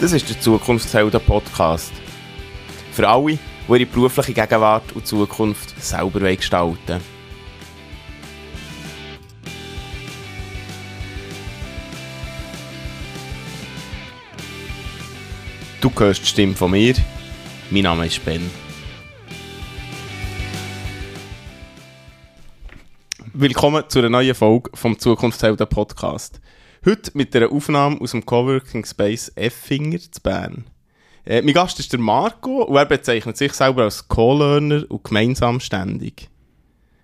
[0.00, 1.92] Das ist der Zukunftshelden Podcast.
[2.92, 3.38] Für alle, die
[3.68, 7.00] ihre berufliche Gegenwart und Zukunft selber gestalten.
[15.80, 16.94] Du hörst die Stimme von mir.
[17.70, 18.48] Mein Name ist Ben.
[23.32, 26.40] Willkommen zu einer neuen Folge vom Zukunftshelden Podcast.
[26.84, 30.64] Heute mit einer Aufnahme aus dem Coworking Space Effinger zu Bern.
[31.24, 35.58] Äh, mein Gast ist der Marco und er bezeichnet sich selber als Co-Learner und gemeinsam
[35.58, 36.28] ständig.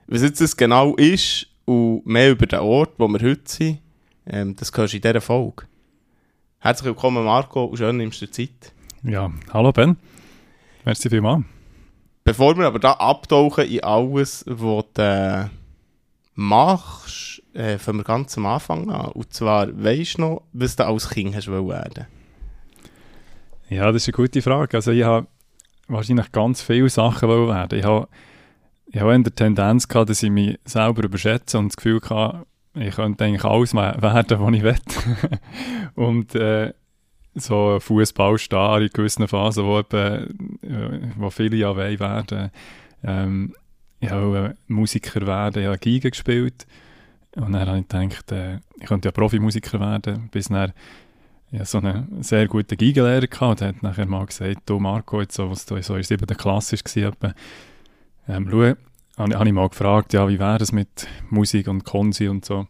[0.07, 3.79] Was jetzt das genau ist und mehr über den Ort, wo wir heute sind,
[4.27, 5.65] ähm, das hörst du in dieser Folge.
[6.61, 8.73] Herzlich willkommen Marco und schön nimmst du dir Zeit.
[9.03, 9.97] Ja, hallo Ben.
[10.85, 11.45] Merci vielmals.
[12.23, 15.47] Bevor wir aber da abtauchen in alles, was äh,
[16.35, 19.13] machst, äh, fangen wir ganz am Anfang an.
[19.13, 22.07] Und zwar, weißt du noch, was du als Kind hast werden
[23.69, 24.77] Ja, das ist eine gute Frage.
[24.77, 25.27] Also ich habe
[25.89, 27.79] wahrscheinlich ganz viele Sachen werden.
[27.79, 28.09] Ich habe,
[28.87, 32.97] ich habe der Tendenz gehabt, dass ich mich selber überschätze und das Gefühl hatte, ich
[32.97, 34.77] könnte eigentlich alles werden, was ich will.
[35.95, 36.73] und äh,
[37.35, 42.51] so Fußballstar in gewissen Phasen, wo, eben, äh, wo viele ja wollen werden.
[43.03, 43.55] Ähm,
[44.05, 46.67] ich habe Musiker werden, ich habe Giga gespielt
[47.37, 50.73] und dann habe ich gedacht, äh, ich könnte ja Profimusiker werden, bis dann
[51.51, 55.35] ja, so einen sehr guten Gigalehrer gehabt und hat nachher mal gesagt, du Marco, jetzt
[55.35, 57.35] so, was du so in der siebten Klasse war,
[58.29, 58.75] ähm, schau,
[59.17, 62.67] habe, habe ich mal gefragt, ja, wie wäre das mit Musik und Konzi und so.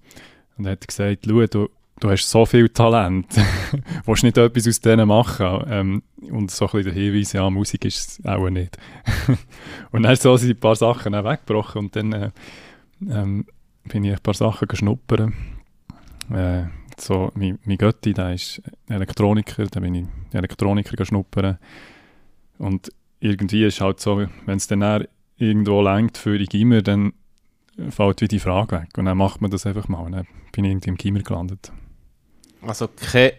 [0.57, 1.69] Und er hat gesagt, schau, du,
[2.05, 3.27] du hast so viel Talent,
[4.05, 5.65] willst nicht etwas aus denen machen?
[5.69, 8.77] Ähm, und so ein bisschen der Hinweis, ja, Musik ist es auch nicht.
[9.91, 12.31] und dann so sind ein paar Sachen weggebrochen und dann äh,
[13.09, 13.47] ähm,
[13.85, 15.33] bin ich ein paar Sachen geschnuppern.
[16.31, 16.65] Äh,
[16.99, 21.59] so, mein, mein Götti, der ist Elektroniker, da bin ich Elektroniker geschnuppern.
[22.59, 25.07] Und irgendwie ist halt so, wenn es dann
[25.39, 27.15] irgendwo lenkt für die Gimmer, dann
[27.89, 28.91] fällt wie die Frage weg.
[28.99, 30.01] Und dann macht man das einfach mal.
[30.01, 31.73] Und dann bin ich irgendwie im Gimmer gelandet.
[32.67, 33.33] Also kein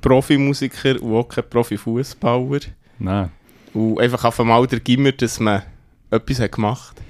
[0.00, 2.60] Profimusiker und auch kein Profifußballer.
[2.98, 3.30] Nein.
[3.74, 5.62] Und einfach auf einmal der Gimmer, dass man
[6.10, 7.00] etwas hat gemacht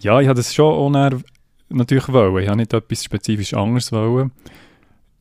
[0.00, 1.20] Ja, ich habe das schon auch
[1.68, 2.42] natürlich wollen.
[2.42, 4.32] Ich habe nicht etwas spezifisch anderes wollen.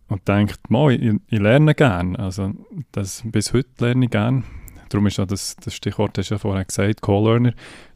[0.07, 2.17] Und denkt, ich, ich lerne gerne.
[2.17, 2.53] Also
[2.93, 4.43] das, bis heute lerne ich gerne.
[4.89, 7.53] Darum ist ja das, das Stichwort, hast du ja vorher gesagt, Co-Learner.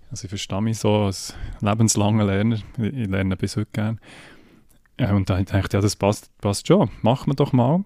[0.10, 2.58] Also ich verstehe mich so als lebenslanger Lerner.
[2.78, 3.98] Ich, ich lerne bis heute gerne.
[5.00, 7.84] Ja, und dann dachte ich, ja, das passt, passt schon, machen wir doch mal.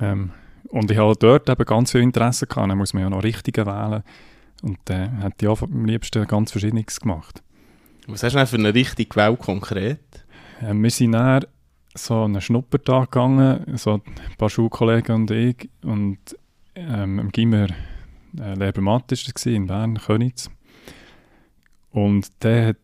[0.00, 0.30] Ähm,
[0.68, 3.66] und ich habe dort eben ganz viel Interesse gehabt, dann muss man ja noch Richtige
[3.66, 4.02] wählen.
[4.62, 7.42] Und dann äh, hätte ich auch am liebsten ganz Verschiedenes gemacht.
[8.06, 10.24] Was hast du denn für eine Richtung gewählt, konkret?
[10.60, 11.44] Ähm, wir sind dann
[11.94, 14.02] so einen Schnuppertag gegangen, so ein
[14.38, 15.68] paar Schulkollegen und ich.
[15.82, 16.18] Und
[16.74, 17.66] ähm, im Gimmer
[18.38, 19.12] äh, Lehrbermatt
[19.46, 20.50] in Bern, Könitz.
[21.90, 22.76] Und der hat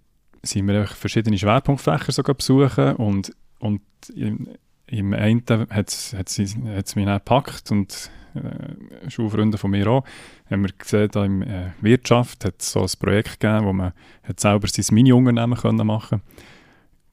[0.42, 3.80] sind wir verschiedene Schwerpunktfächer sogar besuchen und, und
[4.14, 4.48] im,
[4.86, 10.04] im einen hat es mich dann gepackt und äh, Schulfreunde von mir auch,
[10.50, 13.92] haben wir gesehen, da in äh, Wirtschaft hat es so ein Projekt gegeben, wo man
[14.22, 16.22] hat selber sein Mini-Unternehmen machen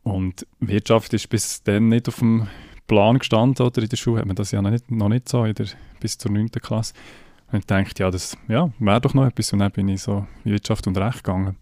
[0.03, 2.47] und Wirtschaft ist bis dann nicht auf dem
[2.87, 5.43] Plan gestanden oder in der Schule hat man das ja noch nicht, noch nicht so
[5.45, 5.67] in der,
[5.99, 6.51] bis zur 9.
[6.51, 6.93] Klasse
[7.51, 10.27] und ich dachte, ja, das ja, wäre doch noch etwas und dann bin ich so
[10.43, 11.57] Wirtschaft und Recht gegangen.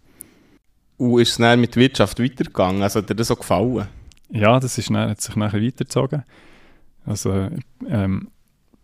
[1.03, 2.81] Und ist es dann mit Wirtschaft weitergegangen?
[2.81, 3.88] Also hat dir das so gefallen?
[4.30, 6.24] Ja, das ist dann, hat sich nachher weitergezogen.
[7.06, 7.50] Also,
[7.90, 8.30] ähm,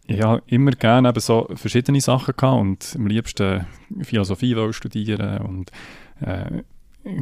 [0.05, 3.65] ich habe immer gerne eben so verschiedene Sachen gehabt und am liebsten
[4.01, 5.71] Philosophie studieren und
[6.19, 6.57] äh,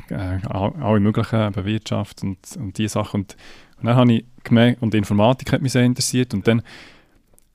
[0.09, 3.21] äh, alle möglichen eben Wirtschaft und, und diese Sachen.
[3.21, 3.37] Und,
[3.77, 6.63] und dann habe ich gemerkt, und Informatik hat mich sehr interessiert und dann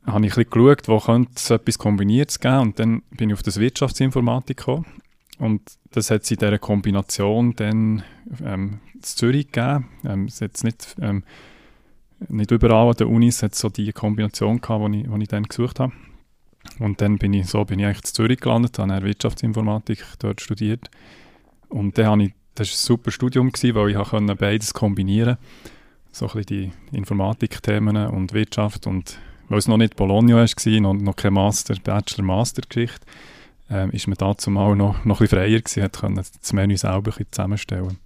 [0.07, 3.35] habe ich ein bisschen geschaut, wo könnte es etwas Kombiniertes geben und dann bin ich
[3.35, 4.87] auf das Wirtschaftsinformatik gekommen
[5.43, 5.61] und
[5.91, 8.05] das hat es in dieser Kombination dann
[8.45, 9.89] ähm, in Zürich gegeben.
[10.05, 11.25] Ähm, es hat nicht, ähm,
[12.29, 15.81] nicht überall an den Unis hat so die Kombination gehabt, die ich, ich dann gesucht
[15.81, 15.93] habe.
[16.79, 20.41] Und dann bin ich, so bin ich eigentlich in Zürich gelandet, habe in Wirtschaftsinformatik dort
[20.41, 20.89] studiert.
[21.69, 25.39] Und dann habe ich, das war ein super Studium, gewesen, weil ich konnte beides kombinieren
[26.13, 29.19] So ein bisschen die Informatikthemen und Wirtschaft und
[29.49, 33.05] weil es noch nicht Bologna war, noch, noch kein Master, Bachelor-Master-Geschichte,
[33.73, 36.77] ähm, ist man dazu mal noch, noch ein bisschen freier gewesen, hat können das Menü
[36.77, 37.99] selber ein zusammenstellen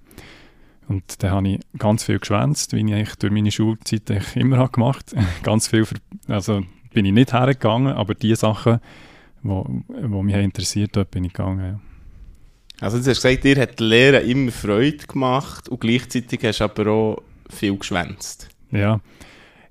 [0.88, 4.02] und dann habe ich ganz viel geschwänzt, wie ich eigentlich durch meine Schulzeit
[4.36, 5.96] immer habe gemacht Ganz viel, für,
[6.28, 8.80] also bin ich nicht hergegangen, aber die Sachen,
[9.42, 11.64] die wo, wo mich interessiert haben, bin ich gegangen.
[11.64, 11.80] Ja.
[12.80, 16.64] Also du hast gesagt, dir hat die Lehre immer Freude gemacht und gleichzeitig hast du
[16.64, 18.48] aber auch viel geschwänzt.
[18.70, 19.00] Ja,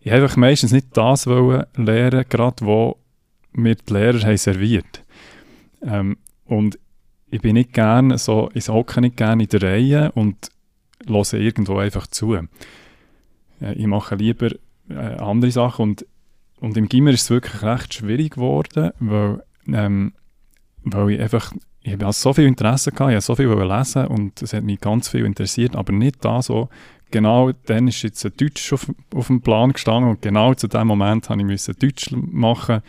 [0.01, 2.97] ich habe einfach meistens nicht das wollen lernen, gerade wo
[3.53, 5.04] mir die Lehrer haben serviert.
[5.85, 6.79] Ähm, und
[7.27, 10.49] ich bin nicht gerne so, ich hocke nicht gerne in der Reihe und
[11.07, 12.35] höre irgendwo einfach zu.
[12.35, 12.47] Äh,
[13.73, 14.51] ich mache lieber
[14.89, 16.05] äh, andere Sachen und,
[16.59, 20.13] und im Gimmer ist es wirklich recht schwierig geworden, weil, ähm,
[20.83, 21.53] weil ich einfach
[21.85, 24.81] ich habe so viel Interesse gehabt, ich habe so viel lesen und es hat mich
[24.81, 26.69] ganz viel interessiert, aber nicht da so,
[27.11, 30.87] genau dann ist jetzt ein Deutsch auf, auf dem Plan gestanden und genau zu dem
[30.87, 32.81] Moment habe ich Deutsch machen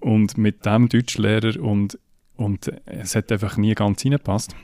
[0.00, 1.98] und mit dem Deutschlehrer und,
[2.42, 4.54] und es hat einfach nie ganz reingepasst.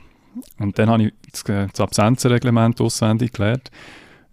[0.58, 3.70] Und dann habe ich das, das Absenzenreglement auswendig gelernt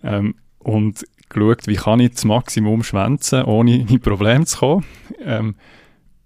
[0.04, 4.86] ähm, und geschaut, wie kann ich das Maximum schwänzen, ohne in Probleme zu kommen.
[5.20, 5.56] Ähm,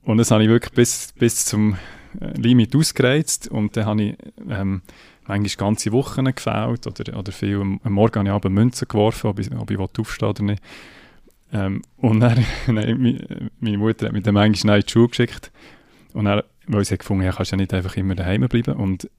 [0.04, 1.78] und das habe ich wirklich bis, bis zum
[2.20, 4.18] äh, Limit ausgereizt und dann habe ich
[4.50, 4.82] ähm,
[5.28, 9.40] manchmal ganze Wochen gefällt oder, oder viel am, Morgen habe ich aber Münzen geworfen, ob
[9.40, 10.64] ich, ob ich aufstehen oder nicht.
[11.52, 15.52] Ähm, und dann, meine Mutter hat mich dann manchmal in die Schule geschickt
[16.14, 19.10] und dann, weil sie gefunden hat, kannst ja nicht einfach immer daheim bleiben und,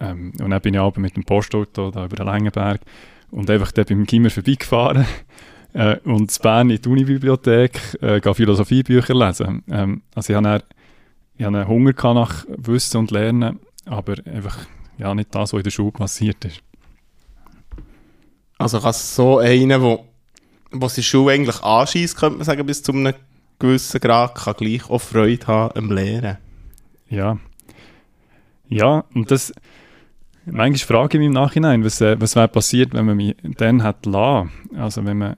[0.00, 2.80] ähm, und dann bin ich aber mit dem Postauto da über den Längenberg
[3.30, 5.04] und einfach dort beim Gimmer vorbeigefahren
[5.72, 9.62] äh, und in Bern in die Unibibliothek äh, Philosophiebücher lesen.
[9.70, 10.62] Ähm, also ich habe
[11.36, 14.58] ich hatte einen Hunger nach Wissen und Lernen, aber einfach
[14.98, 16.60] ja, nicht das, was in der Schule passiert ist.
[18.58, 20.04] Also kann es so einer, wo,
[20.70, 23.14] wo die Schule eigentlich anschießt, könnte man sagen, bis zu einem
[23.58, 26.36] gewissen Grad, kann gleich auch Freude haben am Lehren.
[27.10, 27.38] Ja.
[28.68, 29.52] Ja, und das,
[30.46, 33.82] manchmal frage ich mich im Nachhinein, was, äh, was wäre passiert, wenn man mich dann
[33.82, 34.50] hätte lassen.
[34.76, 35.36] Also wenn man,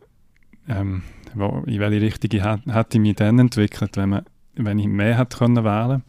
[0.69, 1.03] ähm,
[1.35, 4.25] wo, in welche Richtung ich hätte, ich mich dann entwickelt, wenn man
[4.55, 6.03] wenn ich mehr hätte können wählen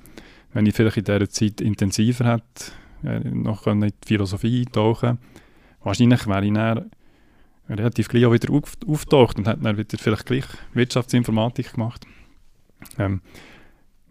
[0.52, 2.72] wenn ich vielleicht in dieser Zeit intensiver hätte
[3.04, 5.18] äh, noch in die Philosophie eintauchen
[5.82, 6.92] wahrscheinlich wäre ich dann
[7.70, 12.06] relativ gleich auch wieder auf, auftaucht und hätte dann wieder vielleicht gleich Wirtschaftsinformatik gemacht.
[12.98, 13.22] Ähm,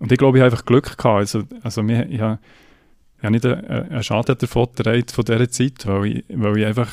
[0.03, 1.05] und ich glaube, ich habe einfach Glück gehabt.
[1.05, 2.41] Also, also mir, ich habe,
[3.19, 6.91] ich habe nicht einen, Schaden davon getragen von dieser Zeit, weil ich, weil ich einfach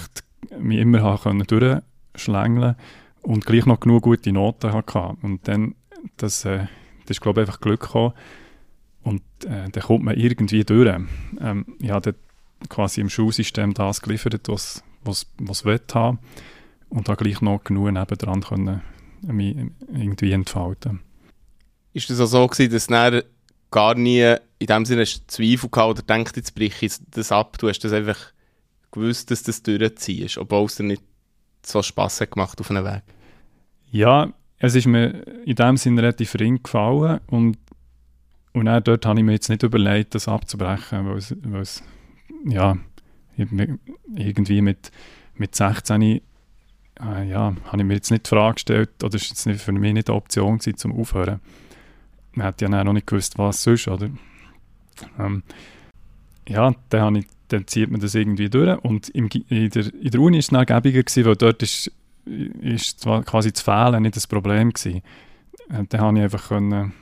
[0.60, 2.76] mich immer habe durchschlängeln
[3.24, 5.18] und gleich noch genug gute Noten hatte.
[5.24, 5.74] Und dann,
[6.18, 6.68] das, äh,
[7.08, 8.14] das ist, glaube ich, einfach Glück gekommen.
[9.02, 10.96] Und äh, dann kommt man irgendwie durch.
[11.42, 12.14] Ähm, ich habe
[12.70, 16.20] quasi im Schulsystem das geliefert, was es will haben.
[16.90, 18.82] Und da gleich noch genug nebendran können,
[19.24, 19.58] mich
[19.92, 21.00] irgendwie entfalten.
[21.94, 23.26] Ist das auch so gewesen, dass du
[23.72, 27.58] gar nie in dem Sinne Zweifel gehabt oder denkt, jetzt breche ich das ab?
[27.58, 28.18] Du hast das einfach
[28.92, 31.04] gewusst, dass du das durchziehst, obwohl es dir nicht
[31.64, 33.04] so Spass hat gemacht auf einem Weg?
[33.92, 37.58] Ja, es ist mir in dem Sinne relativ ring gefallen und,
[38.54, 41.84] und dann dort habe ich mir jetzt nicht überlegt, das abzubrechen, weil es, weil es
[42.46, 42.78] ja,
[43.38, 44.92] irgendwie mit,
[45.36, 46.22] mit 16 äh,
[47.30, 50.10] ja, habe ich mir jetzt nicht die Frage gestellt, oder ist jetzt für mich nicht
[50.10, 51.40] eine Option gewesen, zum Aufhören.
[52.34, 54.10] Man hat ja noch nicht gewusst, was sonst, oder?
[55.18, 55.44] Ähm,
[56.48, 60.22] ja, dann, ich, dann zieht man das irgendwie durch und im, in, der, in der
[60.22, 61.92] Uni war es gäbiger, gewesen, weil dort ist
[62.26, 65.02] ist zwar quasi das Fehlen nicht das Problem gewesen.
[65.70, 66.94] Äh, dann habe ich einfach können,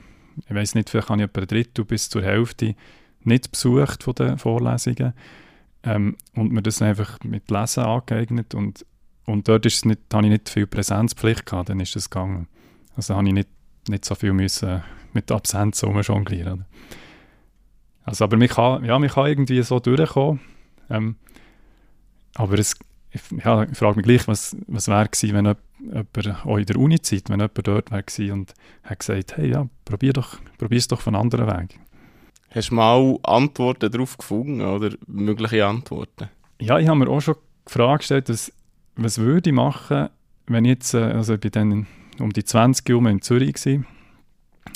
[0.48, 2.74] ich weiß nicht, vielleicht habe ich etwa ein Drittel bis zur Hälfte
[3.24, 5.12] nicht besucht von den Vorlesungen
[5.82, 8.86] ähm, und mir das einfach mit Lesen angeeignet und,
[9.26, 12.46] und dort ist nicht, habe ich nicht viel Präsenzpflicht gehabt, dann ist das gegangen.
[12.96, 13.48] Also habe ich nicht,
[13.88, 16.64] nicht so viel müssen mit Absenz jonglieren.
[18.04, 20.40] Also aber man kann, ja, man kann irgendwie so durchkommen,
[20.88, 21.16] ähm,
[22.34, 22.74] aber es,
[23.10, 26.76] ich, ja, ich frage mich gleich, was, was wäre gewesen, wenn jemand, auch in der
[26.76, 30.38] Uni-Zeit, wenn jemand dort wäre und hat gesagt, hey, ja, probier doch,
[30.70, 31.78] es doch von anderen Weg.
[32.50, 36.30] Hast du mal Antworten darauf gefunden oder mögliche Antworten?
[36.60, 37.36] Ja, ich habe mir auch schon
[37.68, 38.52] die Frage gestellt, dass,
[38.96, 40.08] was würde ich machen,
[40.46, 41.86] wenn ich jetzt, äh, also ich bin dann
[42.20, 43.86] um die 20 Jahre in Zürich gewesen,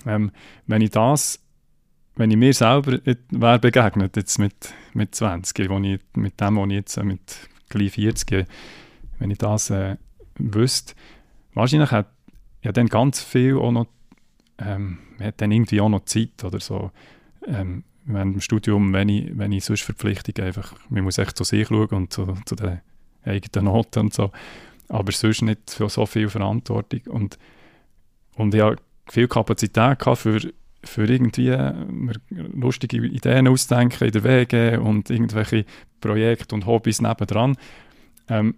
[0.07, 0.31] ähm,
[0.67, 1.41] wenn ich das,
[2.17, 2.99] wenn ich mir selber
[3.31, 7.49] wäre begegnet, jetzt mit, mit 20, wo ich, mit dem, was ich jetzt äh, mit
[7.69, 8.47] gleich 40,
[9.19, 9.97] wenn ich das äh,
[10.37, 10.95] wüsste.
[11.55, 12.09] Wahrscheinlich hat
[12.63, 13.87] ja dann ganz viel auch noch,
[14.59, 16.91] ähm, hat dann irgendwie auch noch Zeit oder so.
[17.47, 21.45] Ähm, während dem Studium, wenn ich, wenn ich sonst Verpflichtungen einfach, man muss echt zu
[21.45, 22.81] sich schauen und zu, zu den
[23.25, 24.33] eigenen Noten und so,
[24.89, 27.39] aber sonst nicht für so viel Verantwortung und,
[28.35, 28.77] und habe
[29.13, 30.41] viel Kapazität gehabt für,
[30.83, 31.75] für irgendwie äh,
[32.55, 35.67] lustige Ideen ausdenken in der Wege und irgendwelche
[36.01, 37.57] Projekte und Hobbys nebendran.
[38.29, 38.55] Ähm,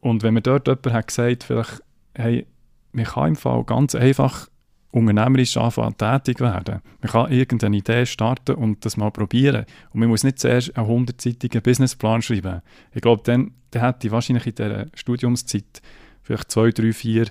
[0.00, 1.82] und wenn mir dort jemand hat gesagt, vielleicht,
[2.14, 2.46] hey,
[2.92, 4.46] man kann im Fall ganz einfach
[4.92, 6.82] unternehmerisch anfangen, tätig werden.
[7.02, 9.66] Man kann irgendeine Idee starten und das mal probieren.
[9.90, 12.62] Und man muss nicht zuerst einen hundertseitigen Businessplan schreiben.
[12.92, 15.82] Ich glaube, dann, dann hätte ich wahrscheinlich in dieser Studiumszeit
[16.22, 17.26] vielleicht zwei, drei, vier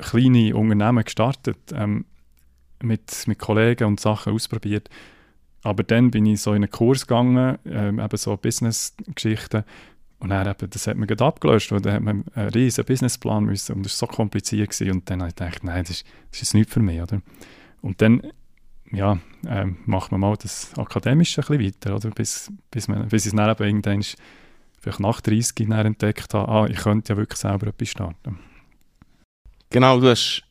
[0.00, 1.58] kleine Unternehmen gestartet.
[1.72, 2.04] Ähm,
[2.82, 4.88] mit, mit Kollegen und Sachen ausprobiert.
[5.62, 9.64] Aber dann bin ich so in einen Kurs gegangen, ähm, eben so Business-Geschichten.
[10.18, 13.44] Und dann eben, das hat man gerade abgelöscht, weil dann hat man einen riesen Businessplan
[13.44, 14.92] müssen und das war so kompliziert gewesen.
[14.92, 17.22] Und dann habe ich gedacht, nein, das ist, das ist nichts für mich, oder?
[17.80, 18.22] Und dann,
[18.90, 22.10] ja, ähm, macht man mal das Akademische ein bisschen weiter, oder?
[22.10, 24.04] Bis, bis, man, bis ich es dann eben irgendwann
[24.78, 28.38] vielleicht nach 30 Jahren entdeckt habe, ah, ich könnte ja wirklich selber etwas starten.
[29.70, 30.42] Genau, du hast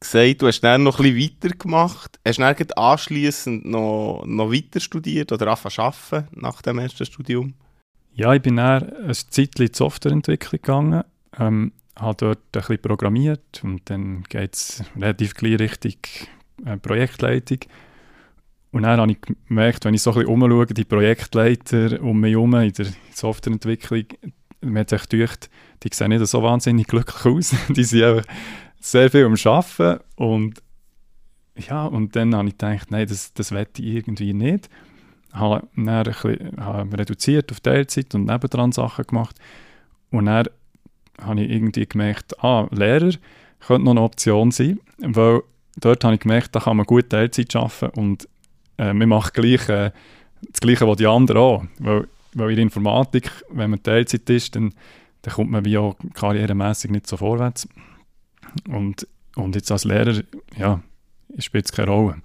[0.00, 2.18] gesagt, du hast dann noch ein bisschen weitergemacht.
[2.26, 7.52] Hast du dann anschliessend noch, noch weiter studiert oder angefangen nach dem ersten Studium?
[8.14, 11.04] Ja, ich bin dann ein Zeitchen in die Softwareentwicklung gegangen,
[11.38, 15.96] ähm, habe dort ein bisschen programmiert und dann geht es relativ gleich Richtung
[16.64, 17.58] äh, Projektleitung.
[18.70, 22.32] Und dann habe ich gemerkt, wenn ich so ein bisschen umschaue, die Projektleiter um mich
[22.32, 24.04] herum in der Softwareentwicklung,
[24.62, 25.50] mir hat sich gedacht,
[25.82, 27.54] die sehen nicht so wahnsinnig glücklich aus.
[27.68, 28.32] die sind einfach
[28.80, 30.62] sehr viel am Arbeiten und
[31.56, 34.70] ja, und dann habe ich gedacht, nein, das, das wette ich irgendwie nicht
[35.32, 39.36] habe dann ein bisschen, habe reduziert auf Teilzeit und nebendran Sachen gemacht.
[40.10, 40.48] Und dann
[41.20, 43.12] habe ich irgendwie gemerkt, ah, Lehrer
[43.60, 45.42] könnte noch eine Option sein, weil
[45.76, 48.28] dort habe ich gemerkt, da kann man gut Teilzeit arbeiten und
[48.78, 49.92] äh, man macht gleich, äh,
[50.50, 51.64] das Gleiche, was die anderen auch.
[51.78, 54.74] Weil, weil in der Informatik, wenn man Teilzeit ist, dann,
[55.22, 57.68] dann kommt man wie auch karrieremässig nicht so vorwärts.
[58.68, 60.22] Und, und jetzt als Lehrer,
[60.56, 60.80] ja,
[61.38, 62.22] spielt es keine Rolle.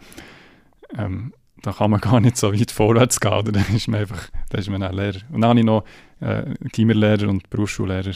[0.98, 3.34] Ähm, da kann man gar nicht so weit vorwärts gehen.
[3.34, 3.52] Oder?
[3.52, 5.20] Dann ist man einfach dann ist man auch Lehrer.
[5.32, 5.84] Und dann habe ich noch
[6.20, 8.14] äh, Gimmerlehrer und Berufsschullehrer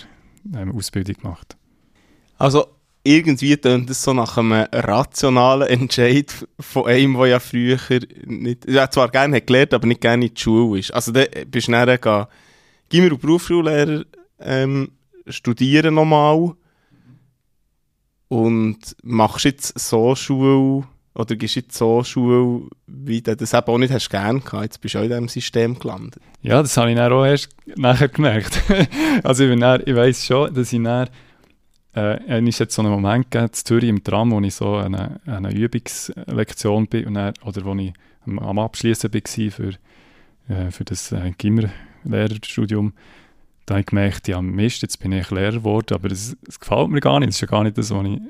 [0.55, 1.57] ähm, Ausbildung gemacht.
[2.38, 2.67] Also
[3.03, 7.79] irgendwie tönt es so nach einem rationalen Entscheid von einem, der ja früher
[8.25, 10.93] nicht, ja, zwar gerne hat gelernt, aber nicht gerne in die Schule ist.
[10.93, 12.27] Also dann bist du dann
[12.89, 14.03] Gimmer- und Berufsschullehrer
[14.39, 14.91] ähm,
[15.27, 16.53] studieren nochmal
[18.27, 23.77] und machst jetzt so Schule oder gehst jetzt so Schule, wie du das eben auch
[23.77, 24.63] nicht hast gern gehabt?
[24.63, 26.22] Jetzt bist du auch in diesem System gelandet.
[26.41, 28.62] Ja, das habe ich dann auch erst nachher gemerkt.
[29.24, 31.10] also ich, dann, ich weiss schon, dass ich dann,
[31.95, 35.19] äh, es jetzt so einen Moment gegeben, in Zürich im Tram, wo ich so eine,
[35.25, 37.93] eine Übungslektion bin, und dann, oder wo ich
[38.25, 39.74] am, Abschließen war für,
[40.48, 42.93] äh, für das äh, Gimmer-Lehrerstudium.
[43.65, 47.00] Da habe ich gemerkt, ja Mist, jetzt bin ich Lehrer geworden, aber es gefällt mir
[47.00, 47.29] gar nicht.
[47.29, 48.21] Das ist ja gar nicht das, was ich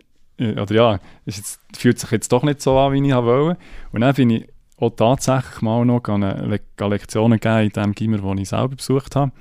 [0.41, 3.59] oder ja, es jetzt, fühlt sich jetzt doch nicht so an, wie ich wollte.
[3.91, 8.17] Und dann bin ich auch tatsächlich mal noch eine Le Lektionen gegeben in dem Gimmer,
[8.17, 9.31] das ich selber besucht habe.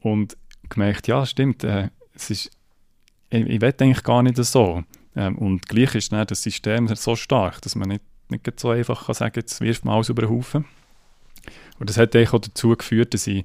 [0.00, 0.36] Und
[0.68, 2.50] gemerkt, ja, stimmt, äh, es ist,
[3.30, 4.84] ich, ich will eigentlich gar nicht so.
[5.16, 9.06] Ähm, und gleich ist dann das System so stark, dass man nicht, nicht so einfach
[9.06, 10.64] kann sagen jetzt wirft man alles über den Haufen.
[11.78, 13.44] Und das hat auch dazu geführt, dass ich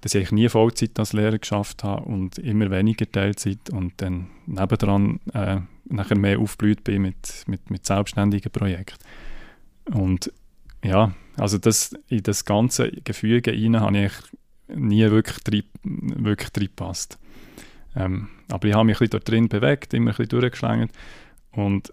[0.00, 5.20] dass ich nie Vollzeit als Lehrer geschafft habe und immer weniger Teilzeit und dann nebendran
[5.32, 9.02] äh, nachher mehr aufgeblüht bin mit, mit, mit selbstständigen Projekten.
[9.92, 10.32] Und
[10.84, 14.12] ja, also das, in das ganze Gefüge hinein habe ich
[14.68, 17.18] nie wirklich drin, wirklich drin gepasst.
[17.96, 20.90] Ähm, aber ich habe mich ein bisschen dort drin bewegt, immer ein bisschen durchgeschlängelt
[21.52, 21.92] und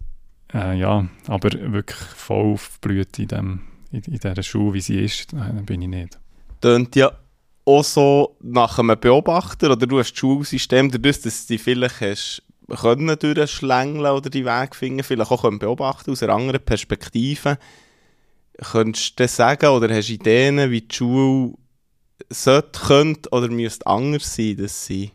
[0.54, 5.34] äh, ja, aber wirklich voll aufgeblüht in, dem, in, in dieser Schule, wie sie ist,
[5.34, 6.20] äh, bin ich nicht.
[6.62, 7.12] Tönt ja
[7.66, 12.02] auch so nach einem Beobachter oder du hast das Schulsystem, dadurch, dass du dich vielleicht
[12.02, 17.58] hast können durchschlängeln oder die Weg finden, vielleicht auch können beobachten aus einer anderen Perspektive.
[18.72, 21.54] Könntest du sagen oder hast du Ideen, wie die Schule
[22.30, 25.12] sollte, könnte oder müsste anders sein, dass sie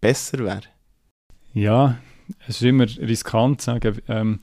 [0.00, 0.62] besser wäre?
[1.52, 1.98] Ja,
[2.46, 4.40] es ist immer riskant zu sagen, ähm,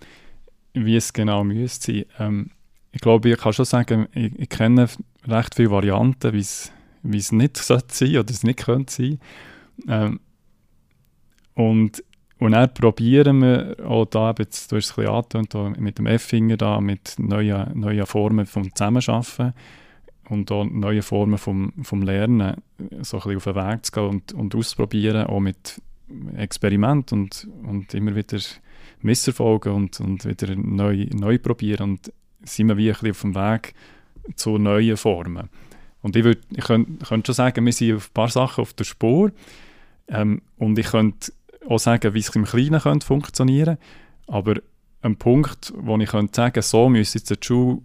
[0.73, 2.05] wie es genau müsste sein.
[2.19, 2.51] Ähm,
[2.91, 4.87] ich glaube, ich kann schon sagen, ich, ich kenne
[5.27, 6.71] recht viele Varianten, wie es
[7.05, 9.19] wie es nicht sollte sein oder es nicht könnte sein.
[9.87, 10.19] Ähm,
[11.53, 12.03] und,
[12.39, 16.07] und dann probieren wir auch da, jetzt, du hast es ein bisschen angetönt, mit dem
[16.07, 19.53] F-Finger da, mit neuen, neuen Formen vom Zusammenarbeiten
[20.29, 22.61] und auch neue Formen vom, vom Lernen
[23.01, 25.81] so ein auf den Weg zu gehen und, und auszuprobieren, auch mit
[26.37, 28.39] Experiment und, und immer wieder
[29.01, 32.11] Misserfolgen und, und wieder neu, neu probieren und
[32.43, 33.73] sind wir wie ein auf dem Weg
[34.35, 35.49] zu neuen Formen.
[36.01, 38.73] Und ich, würd, ich könnte könnt schon sagen, wir sind auf ein paar Sachen auf
[38.73, 39.31] der Spur.
[40.07, 41.31] Ähm, und ich könnte
[41.67, 43.77] auch sagen, wie es im Kleinen könnte funktionieren
[44.27, 44.55] Aber
[45.01, 47.81] ein Punkt, wo ich könnte sagen so müsste jetzt die Schule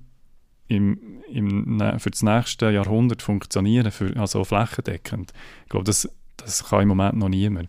[0.70, 0.98] im,
[1.28, 5.32] im, für das nächste Jahrhundert funktionieren, für, also flächendeckend.
[5.64, 7.68] Ich glaube, das, das kann im Moment noch niemand.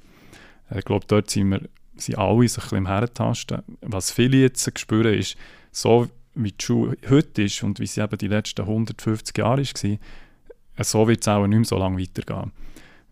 [0.70, 1.62] Äh, ich glaube, dort sind, wir,
[1.96, 3.63] sind alle so ein bisschen im Herentasten.
[3.81, 5.36] Was viele jetzt spüren, ist,
[5.72, 10.84] so wie die Schule heute ist und wie sie eben die letzten 150 Jahre war,
[10.84, 12.51] so wird es auch nicht mehr so lange weitergehen.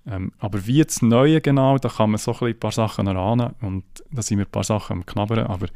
[0.05, 3.55] Ähm, aber wie jetzt Neue genau, da kann man so ein, ein paar Sachen erahnen
[3.61, 5.67] und da sind wir ein paar Sachen am Knabbern, aber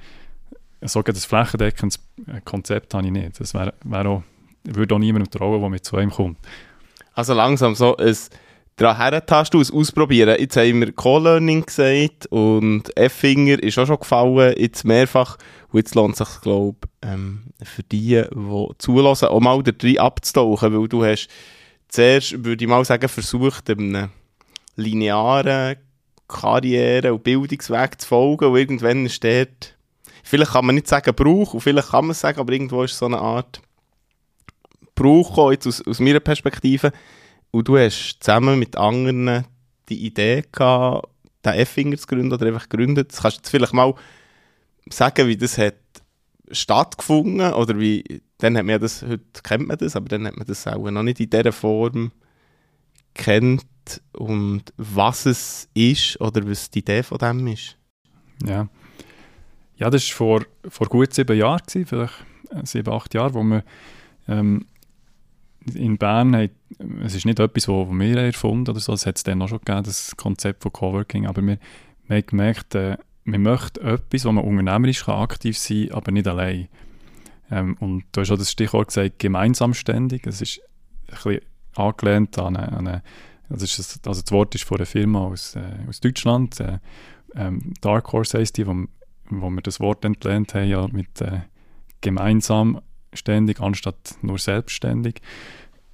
[0.88, 2.00] so ein flächendeckendes
[2.46, 3.40] Konzept habe ich nicht.
[3.40, 4.24] Das wär, wär auch,
[4.64, 6.38] würde auch niemand trauen, der mit zu einem kommt.
[7.14, 8.16] Also langsam so ein
[8.76, 9.22] daran
[9.54, 10.36] du es ausprobieren.
[10.40, 15.38] Jetzt haben wir Co-Learning gesagt und Effinger ist auch schon gefallen, jetzt mehrfach.
[15.72, 19.72] Und jetzt lohnt es sich, glaube ich, ähm, für die, die zulassen, auch mal da
[19.72, 21.28] drin abzutauchen, weil du hast
[21.88, 24.10] zuerst, würde ich mal sagen, versucht, einem
[24.76, 25.78] linearen
[26.28, 29.76] Karriere- und Bildungsweg zu folgen und irgendwann steht,
[30.24, 33.06] vielleicht kann man nicht sagen Brauch und vielleicht kann man sagen, aber irgendwo ist so
[33.06, 33.62] eine Art
[34.96, 36.92] Brauch jetzt aus, aus meiner Perspektive,
[37.54, 39.46] und du hast zusammen mit anderen
[39.88, 41.08] die Idee gehabt,
[41.46, 43.12] den Effinger zu gründen oder einfach gegründet.
[43.12, 43.94] Kannst du jetzt vielleicht mal
[44.90, 45.76] sagen, wie das hat
[46.52, 50.48] stattgefunden oder wie, dann hat man das, heute kennt man das, aber dann hat man
[50.48, 52.12] das auch noch nicht in dieser Form
[53.14, 53.66] kennt
[54.14, 57.78] und was es ist oder was die Idee von dem ist.
[58.44, 58.68] Ja,
[59.84, 62.14] ja das war vor, vor gut sieben Jahren, vielleicht
[62.52, 63.64] äh, sieben, acht Jahren, wo wir
[64.30, 64.66] ähm,
[65.74, 66.52] in Bern, hat,
[67.04, 69.60] es ist nicht etwas, was wir erfunden oder so, es hat es dann auch schon
[69.60, 71.58] gegeben, das Konzept von Coworking, aber wir,
[72.08, 76.12] wir haben gemerkt, äh, wir möchten etwas, wo man unternehmerisch kann aktiv sein kann, aber
[76.14, 76.70] nicht allein.
[77.52, 80.62] Ähm, und du hast auch das Stichwort gesagt, gemeinsam ständig, es ist
[81.08, 81.40] ein bisschen
[81.76, 83.04] angelehnt an eine, an eine
[83.50, 86.80] also, ist, also das Wort ist von einer Firma aus, äh, aus Deutschland, äh,
[87.36, 88.88] ähm, Dark Horse heisst die, wo,
[89.42, 91.42] wo wir das Wort entlehnt haben, ja, mit äh,
[92.02, 92.82] gemeinsam
[93.14, 95.22] ständig, anstatt nur selbstständig.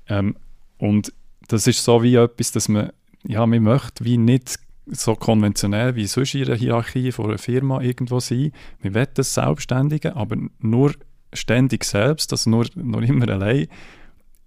[0.07, 0.35] Ähm,
[0.77, 1.13] und
[1.47, 2.91] das ist so wie etwas, dass man,
[3.23, 7.81] ja, man möchte wie nicht so konventionell wie sonst in der Hierarchie von einer Firma
[7.81, 8.51] irgendwo sein.
[8.81, 10.93] Wir wollen das Selbstständige, aber nur
[11.33, 13.67] ständig selbst, also nur, nur immer allein,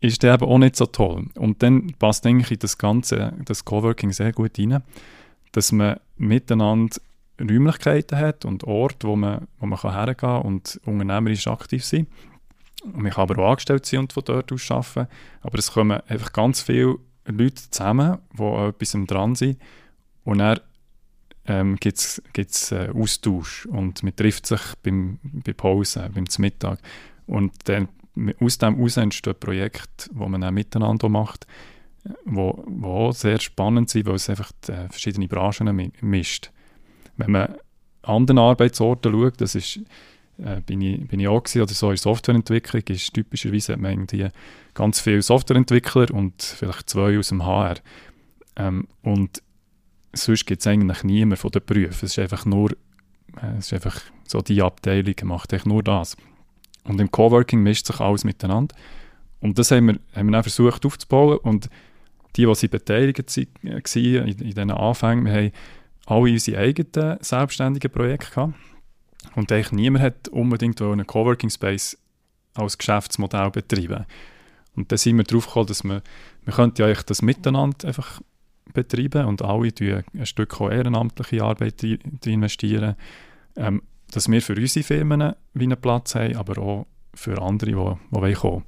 [0.00, 1.26] ist eben auch nicht so toll.
[1.36, 4.82] Und dann passt eigentlich das ganze, das Coworking sehr gut rein,
[5.52, 6.96] dass man miteinander
[7.40, 12.06] Räumlichkeiten hat und Orte, wo man, wo man hergehen kann und unternehmerisch aktiv sein
[12.84, 15.10] man kann aber auch angestellt sein und von dort aus arbeiten.
[15.40, 19.60] Aber es kommen einfach ganz viele Leute zusammen, die an etwas dran sind.
[20.24, 20.60] Und dann
[21.46, 26.78] ähm, gibt es äh, Austausch und man trifft sich beim, bei Pause, beim Mittag.
[27.26, 27.88] Und dann,
[28.40, 31.46] aus dem heraus entstehen Projekte, die man auch miteinander macht,
[32.24, 36.50] wo, wo auch sehr spannend sind, weil es einfach äh, verschiedene Branchen mischt.
[37.16, 37.54] Wenn man
[38.02, 39.80] anderen Arbeitsorten schaut, das ist
[40.38, 44.06] äh, bin, ich, bin ich auch gewesen, oder so in Softwareentwicklung ist typischerweise hat man
[44.74, 47.76] ganz viele Softwareentwickler und vielleicht zwei aus dem HR.
[48.56, 49.42] Ähm, und
[50.12, 51.90] sonst gibt es eigentlich niemand von den Berufen.
[51.90, 52.72] Es ist einfach nur,
[53.40, 56.16] äh, es ist einfach so die Abteilung macht echt nur das.
[56.84, 58.74] Und im Coworking mischt sich alles miteinander.
[59.40, 61.68] Und das haben wir, haben wir auch versucht aufzubauen und
[62.36, 65.52] die, die sie beteiligt waren in, in diesen Anfängen, wir haben
[66.06, 68.54] alle unsere eigenen selbstständigen Projekte gehabt.
[69.34, 71.96] Und eigentlich niemand hat unbedingt einen Coworking Space
[72.54, 74.06] als Geschäftsmodell betreiben.
[74.74, 76.02] Und dann sind wir darauf gekommen, dass wir,
[76.44, 78.20] wir ja eigentlich das miteinander einfach
[78.72, 79.72] betreiben und alle
[80.14, 82.96] ein Stück ehrenamtliche Arbeit investieren,
[83.56, 87.76] ähm, dass wir für unsere Firmen wie einen Platz haben, aber auch für andere, die,
[88.20, 88.64] die kommen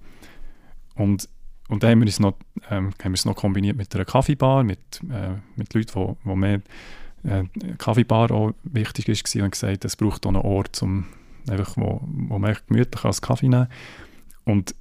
[0.97, 1.29] Und,
[1.69, 2.37] und dann haben wir, es noch,
[2.71, 6.37] ähm, haben wir es noch kombiniert mit einer Kaffeebar, mit, äh, mit Leuten, die, die
[6.37, 6.61] mehr
[7.25, 7.45] äh,
[7.79, 11.07] Kaffeebar auch wichtig war und gesagt, es braucht auch einen Ort, um
[11.49, 13.69] einfach, wo, wo man gemütlich als Kaffee nehmen
[14.45, 14.75] Und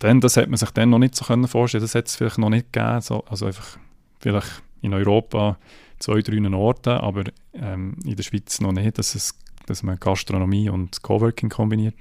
[0.00, 2.38] dann, das hat man sich dann noch nicht so können vorstellen das hat es vielleicht
[2.38, 3.78] noch nicht gegeben, so, also einfach
[4.18, 5.58] vielleicht in Europa
[5.98, 10.68] zwei, drei Orten, aber ähm, in der Schweiz noch nicht, dass, es, dass man Gastronomie
[10.68, 11.94] und Coworking kombiniert.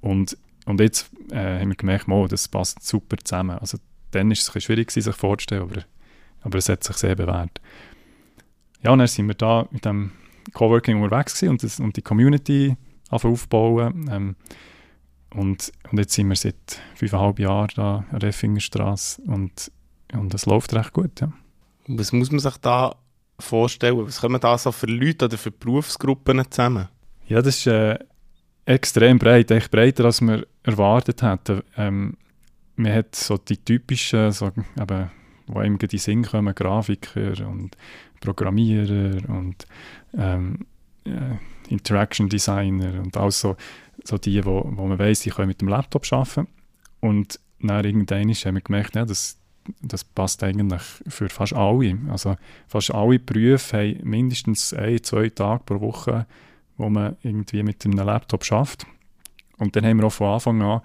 [0.00, 3.58] Und, und jetzt äh, haben wir gemerkt, oh, das passt super zusammen.
[3.58, 3.78] Also
[4.12, 5.82] dann ist es ein schwierig, sich vorzustellen, aber,
[6.42, 7.60] aber es hat sich sehr bewährt
[8.82, 10.12] ja, und dann sind wir da mit dem
[10.52, 12.76] Coworking unterwegs und, das, und die Community
[13.10, 14.08] aufbauen.
[14.10, 14.36] Ähm,
[15.34, 19.70] und, und jetzt sind wir seit fünfeinhalb Jahren da an der Effingerstraße und,
[20.12, 21.20] und das läuft recht gut.
[21.20, 21.32] Ja.
[21.86, 22.96] Was muss man sich da
[23.38, 24.06] vorstellen?
[24.06, 26.88] Was kommen da so für Leute oder für Berufsgruppen zusammen?
[27.26, 27.98] Ja, das ist äh,
[28.64, 31.62] extrem breit, echt breiter, als wir erwartet hätten.
[31.76, 32.16] Ähm,
[32.76, 35.10] man hat so die typischen, so, eben,
[35.46, 37.76] wo einem in den Sinn kommen, Grafiker und
[38.20, 39.66] Programmierer und
[40.16, 40.66] ähm,
[41.04, 41.36] äh,
[41.68, 43.56] Interaction Designer und auch so,
[44.04, 46.48] so die, wo, wo man weiß, die können mit dem Laptop arbeiten.
[47.00, 49.38] Und dann irgendwann haben wir gemerkt, ja, das,
[49.82, 51.98] das passt eigentlich für fast alle.
[52.08, 56.26] Also fast alle Berufe haben mindestens ein, zwei Tage pro Woche,
[56.76, 58.86] wo man irgendwie mit einem Laptop schafft.
[59.58, 60.80] Und dann haben wir auch von Anfang an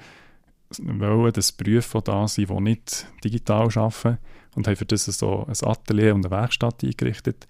[0.79, 4.17] wollen, dass Berufe da sind, die nicht digital arbeiten
[4.55, 7.47] und haben für das so ein Atelier und eine Werkstatt eingerichtet,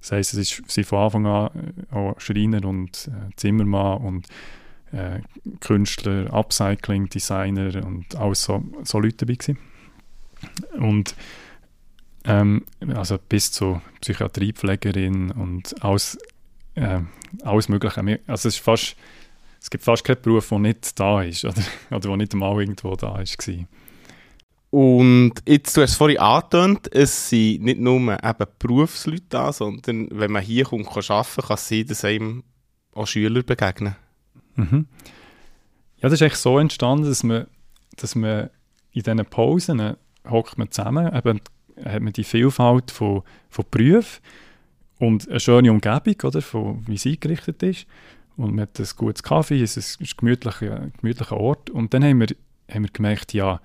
[0.00, 1.50] Das heisst, es ist, sind von Anfang an
[1.90, 4.28] äh, auch Schreiner und äh, Zimmermann und
[4.92, 5.20] äh,
[5.60, 9.58] Künstler, Upcycling, Designer und alles so, so Leute dabei gewesen.
[10.78, 11.14] Und
[12.24, 16.18] ähm, also bis zu Psychiatriepflegerin und alles,
[16.74, 17.00] äh,
[17.42, 18.00] alles Mögliche.
[18.26, 18.96] Also es, ist fast,
[19.60, 22.96] es gibt fast keinen Beruf, der nicht da ist oder, oder der nicht einmal irgendwo
[22.96, 23.14] da.
[23.22, 23.68] Gewesen.
[24.70, 30.08] Und jetzt, du hast es vorhin angetönt, es sind nicht nur eben Berufsleute da, sondern
[30.10, 32.44] wenn man hier kommt, kann arbeiten kann, es sein, dass einem
[32.94, 33.96] auch Schüler begegnen.
[34.56, 34.86] Mhm.
[35.96, 37.46] Ja, das ist eigentlich so entstanden, dass man,
[37.96, 38.50] dass man
[38.92, 39.96] in diesen Pausen
[40.28, 41.40] hockt man zusammen, eben
[41.84, 44.20] hat man die Vielfalt von, von Berufen
[44.98, 47.86] und eine schöne Umgebung, oder, von, wie sie eingerichtet ist.
[48.36, 51.70] Und man hat ein gutes Kaffee, es ist ein gemütlicher, gemütlicher Ort.
[51.70, 52.28] Und dann haben wir,
[52.70, 53.60] haben wir gemerkt, ja,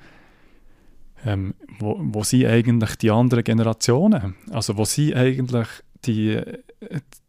[1.26, 4.36] ähm, wo, wo sind eigentlich die anderen Generationen?
[4.52, 5.68] Also wo sind eigentlich
[6.06, 6.42] die,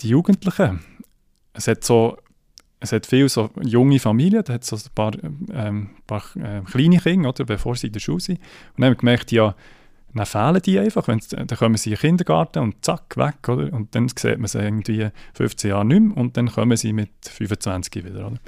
[0.00, 0.80] die Jugendlichen?
[1.52, 2.18] Es hat so
[2.84, 5.12] es hat viele so junge Familien, da hat so ein paar,
[5.54, 8.38] ähm, paar äh, kleine Kinder, oder, bevor sie in der Schule sind.
[8.38, 8.44] Und
[8.76, 9.54] dann haben wir gemerkt, ja,
[10.14, 11.08] dann fehlen die einfach.
[11.08, 13.48] Wenn, dann kommen sie in den Kindergarten und zack, weg.
[13.48, 13.72] Oder?
[13.72, 17.10] Und dann sieht man sie irgendwie 15 Jahre nicht mehr und dann kommen sie mit
[17.22, 18.26] 25 wieder.
[18.26, 18.38] Oder?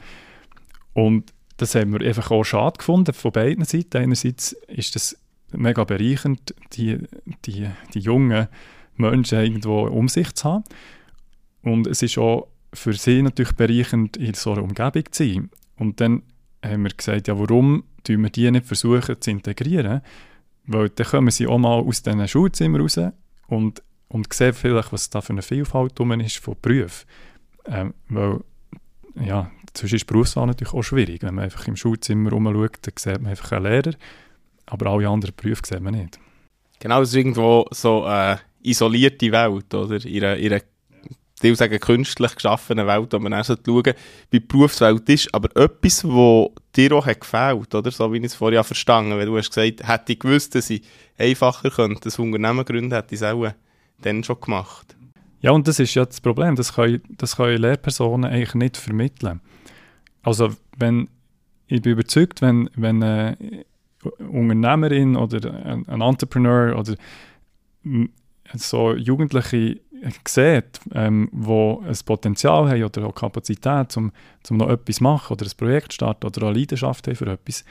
[0.92, 3.96] Und das haben wir einfach auch schade gefunden von beiden Seiten.
[3.96, 5.18] Einerseits ist das
[5.52, 6.98] mega bereichernd, die,
[7.44, 8.48] die, die jungen
[8.96, 10.64] Menschen irgendwo um sich zu haben.
[11.62, 15.50] Und es ist auch für sie natürlich bereichernd, in so einer Umgebung zu sein.
[15.76, 16.22] Und dann
[16.64, 20.00] haben wir gesagt, ja, warum tun wir die nicht versuchen zu integrieren?
[20.66, 22.98] Weil dann kommen sie auch mal aus diesen Schulzimmern raus
[23.46, 27.06] und, und sehen vielleicht, was da für eine Vielfalt drum ist von Berufen.
[27.66, 28.40] Ähm, weil,
[29.16, 31.22] ja, sonst ist Berufswahl natürlich auch schwierig.
[31.22, 33.92] Wenn man einfach im Schulzimmer rumschaut, dann sieht man einfach einen Lehrer,
[34.66, 36.18] aber alle anderen Berufe sieht man nicht.
[36.79, 40.05] Genau, es ist irgendwo so eine isolierte Welt, oder?
[40.05, 40.61] In einer
[41.42, 43.94] die sagen, künstlich geschaffene Welt, wo man auch schauen
[44.31, 47.90] wie die Berufswelt ist, aber etwas, was dir auch hat gefällt, oder?
[47.90, 50.83] so wie ich es vorher verstanden weil du hast gesagt, hätte ich gewusst, dass ich
[51.18, 53.52] einfacher könnte, das Unternehmen gründen, hätte ich es auch
[54.00, 54.96] dann schon gemacht.
[55.40, 59.40] Ja, und das ist ja das Problem, das können, das können Lehrpersonen eigentlich nicht vermitteln.
[60.22, 61.09] Also wenn,
[61.66, 63.37] ich bin überzeugt, wenn, wenn eine
[64.19, 66.95] Unternehmerin oder ein, ein Entrepreneur oder
[68.55, 69.81] so Jugendliche
[70.27, 74.12] sieht, ähm, wo ein Potenzial haben oder auch Kapazität, um,
[74.51, 77.27] um noch etwas zu machen oder ein Projekt zu starten oder eine Leidenschaft haben für
[77.27, 77.64] etwas,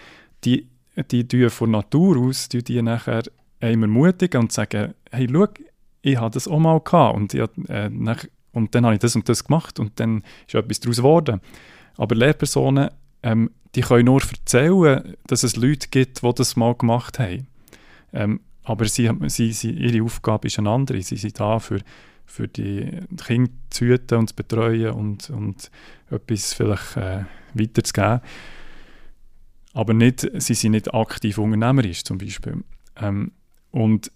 [0.43, 0.67] die,
[1.11, 3.23] die tun von Natur aus die, die nachher
[3.59, 5.47] einem ermutigen und sagen, hey, schau,
[6.01, 9.15] ich hatte das auch mal gehabt und, ich, äh, nach, und dann habe ich das
[9.15, 11.41] und das gemacht und dann ist etwas daraus geworden.
[11.97, 12.89] Aber Lehrpersonen,
[13.25, 17.47] ähm, die können nur erzählen, dass es Leute gibt, die das mal gemacht haben.
[18.13, 21.01] Ähm, aber sie, sie, sie, ihre Aufgabe ist eine andere.
[21.01, 21.79] Sie sind da für
[22.25, 25.71] für die Kinder zu hüten und zu betreuen und, und
[26.09, 28.21] etwas vielleicht äh, weiterzugeben.
[29.73, 32.63] Aber nicht, sie sind nicht aktiv unternehmerisch zum Beispiel.
[32.97, 33.31] Ähm,
[33.71, 34.11] und,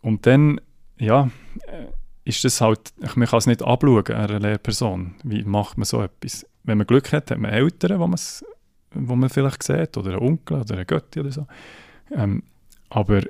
[0.00, 0.60] und dann,
[0.98, 1.30] ja,
[1.66, 1.86] äh,
[2.24, 5.16] ist das halt, man kann es nicht abschauen, einer Lehrperson.
[5.22, 6.46] Wie macht man so etwas?
[6.64, 8.14] Wenn man Glück hat, hat man Eltern, wo,
[8.94, 11.46] wo man vielleicht sieht, oder einen Onkel oder eine Götti oder so.
[12.10, 12.42] Ähm,
[12.90, 13.22] aber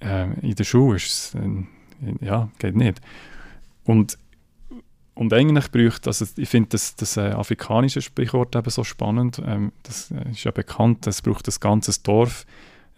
[0.00, 3.00] äh, in der Schule ist es, äh, ja, geht nicht.
[3.84, 4.18] Und,
[5.14, 9.72] und eigentlich braucht, also ich finde das, das äh, afrikanische Sprichwort eben so spannend, ähm,
[9.82, 12.46] das äh, ist ja bekannt, es braucht das ganze Dorf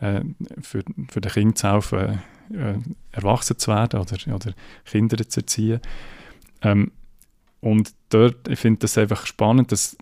[0.01, 0.23] äh,
[0.61, 2.23] für, für den Kind zu helfen,
[2.55, 2.75] äh,
[3.13, 4.53] erwachsen zu werden oder, oder
[4.85, 5.81] Kinder zu erziehen.
[6.61, 6.93] Ähm,
[7.63, 9.97] und dort, ich finde das einfach spannend, dass,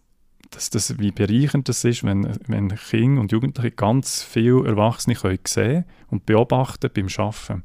[0.51, 5.39] dass das, wie bereichernd das ist, wenn, wenn Kinder und Jugendliche ganz viele Erwachsene können
[5.47, 7.63] sehen und beobachten beim Arbeiten.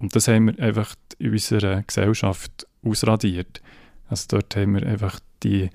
[0.00, 3.62] Und das haben wir einfach in unserer Gesellschaft ausradiert.
[4.08, 5.70] Also dort haben wir einfach die,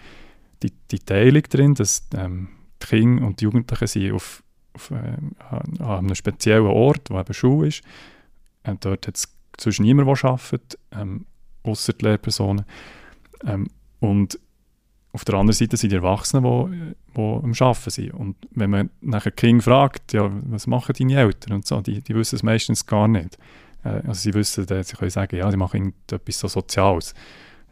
[0.61, 2.49] die, die Teilung drin, dass ähm,
[2.83, 5.17] die Kinder und die Jugendlichen sind auf, auf äh,
[5.49, 7.81] an einem speziellen Ort, wo eben Schule ist.
[8.65, 11.25] Und dort hat es zwischen niemand, der arbeitet, ähm,
[11.63, 12.65] außer die Lehrpersonen.
[13.45, 13.67] Ähm,
[13.99, 14.39] und
[15.13, 18.13] auf der anderen Seite sind die Erwachsenen, die, die am Arbeiten sind.
[18.13, 22.13] Und wenn man nachher Kinder fragt, ja, was machen deine Eltern und so, die, die
[22.15, 23.37] wissen es meistens gar nicht.
[23.83, 27.13] Äh, also sie wissen, sie können sagen, ja, sie machen etwas so Soziales.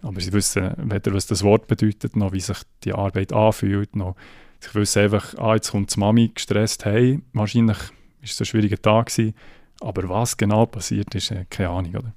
[0.02, 4.16] Aber sie wissen weder, was das Wort bedeutet, noch wie sich die Arbeit anfühlt, noch
[4.60, 7.88] sie wissen einfach, ah, jetzt kommt die Mami gestresst, hey, wahrscheinlich war
[8.24, 9.36] es ein schwieriger Tag gewesen,
[9.82, 12.14] aber was genau passiert ist, äh, keine Ahnung, oder?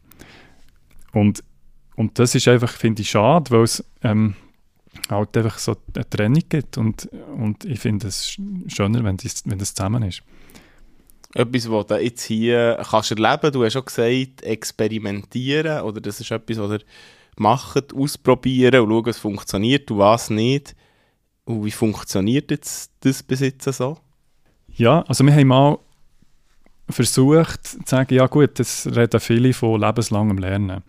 [1.12, 1.42] Und,
[1.98, 4.36] und das ist einfach, finde ich, schade, weil es ähm,
[5.10, 7.06] halt einfach so eine Trennung gibt und,
[7.36, 10.22] und ich finde es schöner, wenn das, wenn das zusammen ist.
[11.34, 15.82] Etwas, was du jetzt hier kannst erleben Du hast schon gesagt, experimentieren.
[15.82, 16.80] Oder das ist etwas, was ihr
[17.36, 20.76] macht, ausprobieren und schauen, was funktioniert und was nicht.
[21.46, 23.98] Und wie funktioniert jetzt das bis jetzt so?
[24.76, 25.78] Ja, also wir haben mal
[26.88, 30.84] versucht zu sagen, ja gut, das reden viele von lebenslangem Lernen.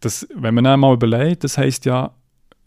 [0.00, 2.12] Das, wenn man einmal überlegt, das heisst ja,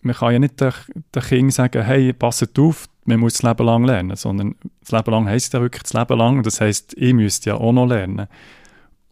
[0.02, 0.72] man kann ja nicht den,
[1.16, 5.12] den Kindern sagen, hey, passet auf, man muss das Leben lang lernen, sondern das Leben
[5.12, 7.88] lang heisst ja wirklich das Leben lang und das heisst, ich müsste ja auch noch
[7.88, 8.28] lernen.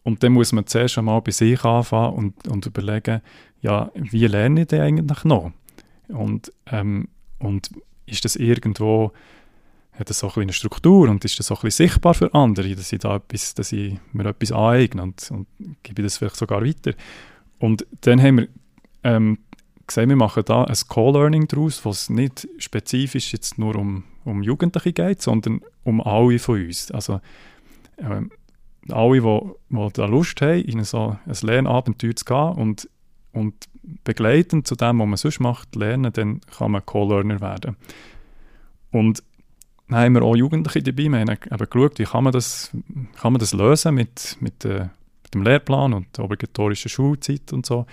[0.02, 3.22] Und dann muss man zuerst einmal bei sich anfangen und, und überlegen,
[3.60, 5.52] ja, wie lerne ich denn eigentlich noch?
[6.08, 7.08] Und, ähm,
[7.38, 7.70] und
[8.06, 9.12] ist das irgendwo,
[9.92, 12.92] hat das so ein eine Struktur und ist das so ein sichtbar für andere, dass
[12.92, 15.46] ich, da etwas, dass ich mir etwas aneigne und, und
[15.82, 16.92] gebe das vielleicht sogar weiter.
[17.62, 18.48] Und dann haben wir
[19.04, 19.38] ähm,
[19.86, 24.92] gesehen, wir machen da ein Co-Learning daraus, was nicht spezifisch jetzt nur um, um Jugendliche
[24.92, 26.90] geht, sondern um alle von uns.
[26.90, 27.20] Also
[27.98, 28.32] ähm,
[28.88, 32.88] alle, die, die da Lust haben, in so ein Lernabenteuer zu gehen und,
[33.32, 33.54] und
[34.02, 37.76] begleitend zu dem, was man sonst macht, lernen, dann kann man Co-Learner werden.
[38.90, 39.22] Und
[39.88, 42.72] dann haben wir auch Jugendliche dabei, wir haben eben geschaut, wie kann man das,
[43.20, 44.88] kann man das lösen mit, mit, äh,
[45.34, 47.86] mit dem Lehrplan und der obligatorischen Schulzeit und so.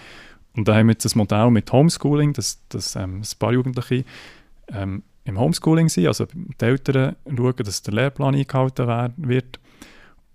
[0.56, 4.04] Und da haben wir jetzt das Modell mit Homeschooling, dass, dass ähm, ein paar Jugendliche
[4.67, 9.60] ähm, im Homeschooling sind, also die Eltern schauen, dass der Lehrplan eingehalten wird.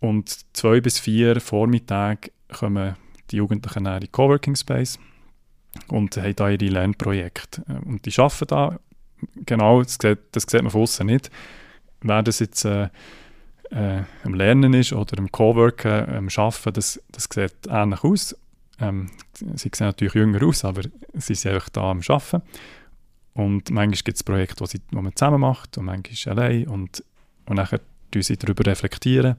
[0.01, 2.97] Und zwei bis vier Vormittage kommen
[3.31, 4.99] die Jugendlichen in die Coworking Space
[5.89, 7.65] und haben da ihre Lernprojekte.
[7.85, 8.79] Und die arbeiten da,
[9.47, 11.31] genau, das sieht, das sieht man von außen nicht,
[12.03, 12.89] wer das jetzt äh,
[13.75, 18.37] äh, am Lernen ist oder am Coworken, am Arbeiten, das, das sieht ähnlich aus.
[18.81, 20.83] Ähm, sie sehen natürlich jünger aus, aber
[21.15, 22.43] sie sind einfach da am Arbeiten.
[23.35, 27.05] Und manchmal gibt es Projekte, die, sie, die man zusammen macht und manchmal allein und,
[27.47, 27.81] und nachher
[28.13, 29.37] reflektieren sie darüber reflektieren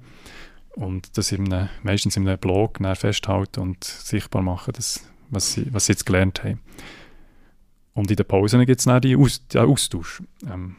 [0.75, 5.73] und das in einem, meistens in einem Blog festhalten und sichtbar machen, das, was, sie,
[5.73, 6.59] was sie jetzt gelernt haben.
[7.93, 10.21] Und in den Pausen gibt es dann Aus, den Austausch,
[10.51, 10.75] ähm,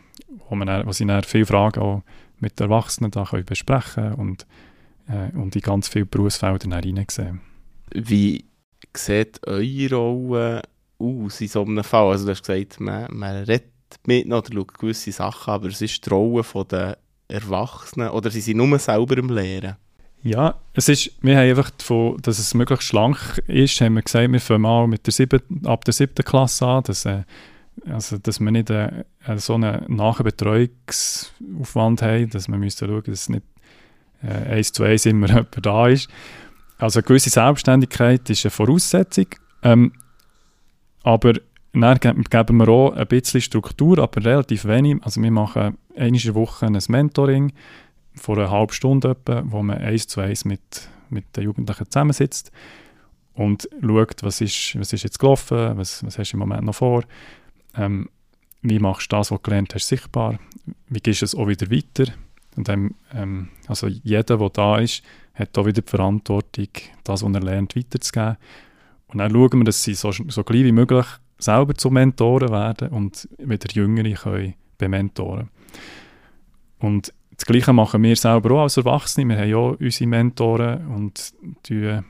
[0.49, 2.03] wo, man dann, wo sie dann viele Fragen auch
[2.38, 4.46] mit den Erwachsenen da können besprechen und,
[5.09, 7.40] äh, und in ganz viele Berufsfelder hineinsehen.
[7.92, 8.44] Wie
[8.94, 10.62] sieht eure Rolle
[10.99, 12.11] aus in so einem Fall?
[12.11, 13.72] Also du hast gesagt, man, man redet
[14.07, 18.59] mit oder schaut gewisse Sachen, aber es ist die Rolle der Erwachsenen oder sie sind
[18.59, 19.77] nur selber im Lehren?
[20.22, 24.33] Ja, es ist, wir haben einfach, davon, dass es möglichst schlank ist, haben wir gesagt,
[24.33, 27.22] wir fangen mal mit der sieben, ab der siebten Klasse an, dass, äh,
[27.85, 29.05] also, dass wir nicht äh,
[29.37, 33.45] so einen Nachbetreuungsaufwand haben, dass wir müssen schauen, dass nicht
[34.23, 36.09] äh, eins zu eins immer jemand da ist.
[36.79, 39.27] Also eine gewisse Selbstständigkeit ist eine Voraussetzung,
[39.62, 39.93] ähm,
[41.03, 41.35] aber
[41.73, 44.97] dann geben wir auch ein bisschen Struktur, aber relativ wenig.
[45.03, 47.53] Also wir machen einmal Woche ein Mentoring,
[48.15, 52.51] vor einer halben Stunde etwa, wo man eins zu eins mit, mit den Jugendlichen zusammensitzt
[53.35, 56.75] und schaut, was ist, was ist jetzt gelaufen, was, was hast du im Moment noch
[56.75, 57.05] vor,
[57.77, 58.09] ähm,
[58.62, 60.39] wie machst du das, was du gelernt hast, sichtbar,
[60.89, 62.12] wie gehst du es auch wieder weiter.
[62.57, 65.03] Und dann, ähm, also jeder, der da ist,
[65.35, 66.69] hat auch wieder die Verantwortung,
[67.05, 68.37] das, was er lernt, weiterzugeben.
[69.09, 71.07] Und dann schauen wir, dass sie so, so gleich wie möglich
[71.39, 75.51] selber zu Mentoren werden und wieder Jüngere können bementoren.
[76.79, 79.29] Und das Gleiche machen wir selber auch als Erwachsene.
[79.29, 82.05] Wir haben ja unsere Mentoren und tun,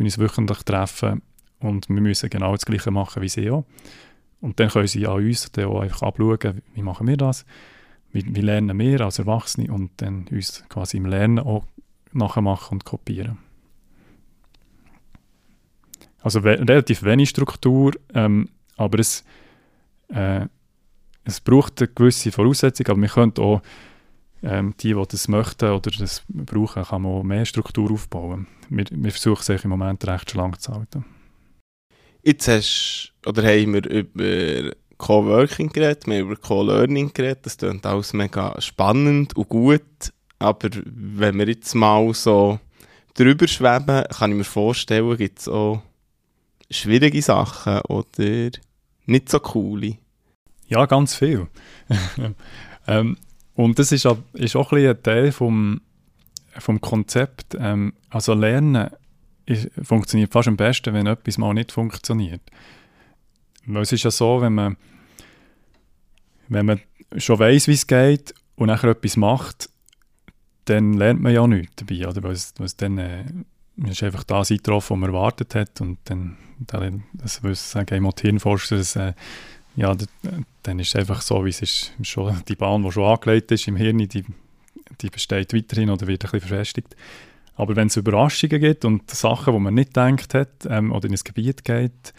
[0.00, 1.22] uns wöchentlich treffen.
[1.60, 3.64] Und wir müssen genau das Gleiche machen wie sie auch.
[4.42, 7.46] Und dann können sie an uns dann auch einfach abschauen, wie machen wir das,
[8.10, 11.64] wie, wie lernen wir als Erwachsene und dann uns quasi im Lernen auch
[12.12, 13.38] nachmachen und kopieren.
[16.20, 19.24] Also we relativ wenig Struktur, ähm, aber es,
[20.08, 20.46] äh,
[21.24, 23.62] es braucht eine gewisse Voraussetzung, aber wir können auch
[24.42, 28.48] ähm, die, die das möchten oder das brauchen, kann man mehr Struktur aufbauen.
[28.68, 31.04] Wir, wir versuchen es im Moment recht schlank zu halten.
[32.22, 38.12] Jetzt hast, oder haben wir über Co-Working geredet, wir über Co-Learning geredet, das klingt alles
[38.12, 42.58] mega spannend und gut, aber wenn wir jetzt mal so
[43.14, 45.82] drüber schweben, kann ich mir vorstellen, gibt es auch
[46.70, 48.50] schwierige Sachen oder
[49.06, 49.98] nicht so coole.
[50.66, 51.48] Ja, ganz viel.
[52.86, 53.16] ähm,
[53.54, 55.80] und das ist, ist auch ein, ein Teil vom,
[56.58, 57.56] vom Konzept.
[57.58, 58.90] Ähm, also Lernen
[59.44, 62.40] ist, funktioniert fast am besten, wenn etwas mal nicht funktioniert.
[63.66, 64.76] Weil es ist ja so, wenn man,
[66.48, 66.80] wenn man
[67.16, 69.68] schon weiß, wie es geht und nachher etwas macht,
[70.64, 72.22] dann lernt man ja nichts dabei, oder?
[72.22, 73.24] Weil es, weil es dann äh,
[73.88, 77.94] ist einfach das eingetroffen, was man erwartet hat und dann, dann das würde ich sagen,
[77.94, 79.14] im Hirnforscher, dass äh,
[79.74, 79.96] ja,
[80.62, 83.68] dann ist es einfach so, wie es ist, schon die Bahn, die schon angelegt ist
[83.68, 84.24] im Hirn, die,
[85.00, 86.94] die besteht weiterhin oder wird ein bisschen verfestigt.
[87.54, 91.14] Aber wenn es Überraschungen gibt und Sachen, die man nicht gedacht hat ähm, oder in
[91.14, 92.12] ein Gebiet geht,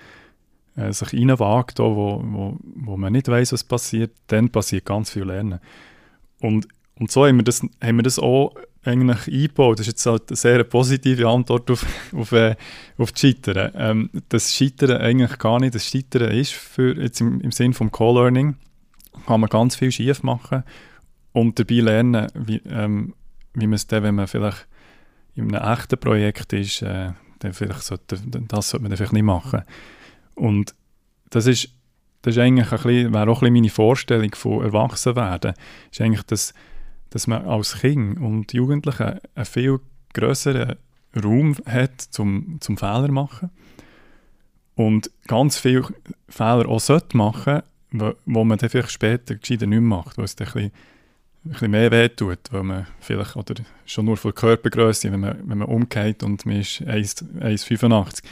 [0.76, 5.24] äh, sich reinwagt, wo, wo, wo man nicht weiß, was passiert, dann passiert ganz viel
[5.24, 5.60] Lernen.
[6.40, 6.68] Und,
[7.00, 9.80] und so haben wir, das, haben wir das auch eigentlich eingebaut.
[9.80, 12.56] Das ist jetzt halt eine sehr positive Antwort auf, auf, äh,
[12.98, 13.72] auf das Scheitern.
[13.76, 15.76] Ähm, das Scheitern eigentlich gar nicht.
[15.76, 18.56] Das Scheitern ist für, jetzt im, im Sinn vom Co-Learning,
[19.26, 20.64] kann man ganz viel schief machen
[21.34, 23.14] und dabei lernen, wie, ähm,
[23.54, 24.68] wie man es dann, wenn man vielleicht
[25.36, 29.24] in einem echten Projekt ist, äh, dann vielleicht sollte, das sollte man dann vielleicht nicht
[29.24, 29.64] machen.
[30.36, 30.76] Und
[31.30, 31.70] das ist,
[32.22, 35.54] das ist eigentlich ein bisschen, wäre auch ein bisschen meine Vorstellung von Erwachsenwerden,
[35.92, 36.54] ist eigentlich, dass,
[37.10, 39.80] dass man als Kind und Jugendliche einen viel
[40.14, 40.76] größeren
[41.24, 43.50] Raum hat zum, zum Fehler machen.
[44.76, 45.88] Und ganz viele
[46.28, 50.26] Fehler auch sollte machen, wo, wo man dann vielleicht später gescheiter nicht mehr macht, weil
[50.26, 50.72] es dann ein bisschen
[51.46, 55.58] ein bisschen mehr wehtut, weil man vielleicht, oder schon nur von Körpergröße, wenn man, wenn
[55.58, 58.24] man umgeht und man ist 1,85,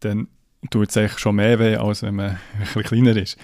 [0.00, 0.28] dann
[0.68, 2.38] tut es eigentlich schon mehr weh, als wenn man
[2.74, 3.38] ein kleiner ist.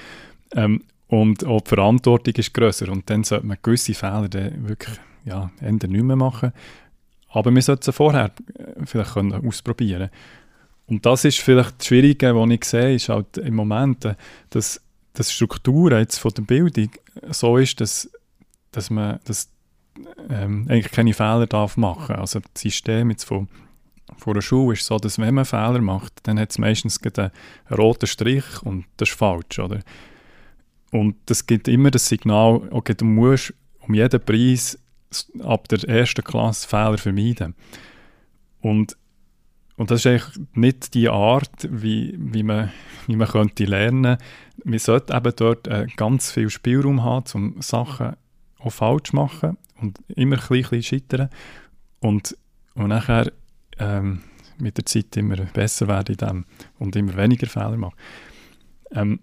[0.53, 4.97] Ähm, und auch die Verantwortung ist grösser und dann sollte man gewisse Fehler dann wirklich
[5.25, 6.53] ja, nicht mehr machen.
[7.31, 10.11] Aber wir sollten sie vorher äh, vielleicht können ausprobieren
[10.87, 14.15] Und das ist vielleicht das Schwierige, was ich sehe, ist halt im Moment, äh,
[14.51, 14.81] dass,
[15.13, 16.91] dass die Struktur jetzt von der Bildung
[17.31, 18.11] so ist, dass
[18.77, 19.49] dass man das,
[20.29, 23.49] ähm, eigentlich keine Fehler darf machen Also das System jetzt von,
[24.17, 27.31] von der Schule ist so, dass wenn man Fehler macht, dann hat es meistens einen,
[27.71, 29.81] roten Strich und das ist falsch, oder?
[30.93, 34.79] Und das gibt immer das Signal, okay, du musst um jeden Preis
[35.43, 37.55] ab der ersten Klasse Fehler vermeiden.
[38.61, 38.97] Und,
[39.77, 42.73] und das ist eigentlich nicht die Art, wie, wie, man,
[43.07, 44.17] wie man könnte lernen.
[44.65, 48.17] Man sollte eben dort äh, ganz viel Spielraum haben, um Sachen
[48.59, 51.29] auch falsch machen und immer ein bisschen scheitern
[52.01, 52.37] und,
[52.75, 53.33] und nachher
[53.79, 54.23] ähm,
[54.59, 56.45] mit der Zeit immer besser werden in dem
[56.79, 57.97] und immer weniger Fehler machen.
[58.93, 59.21] Ähm,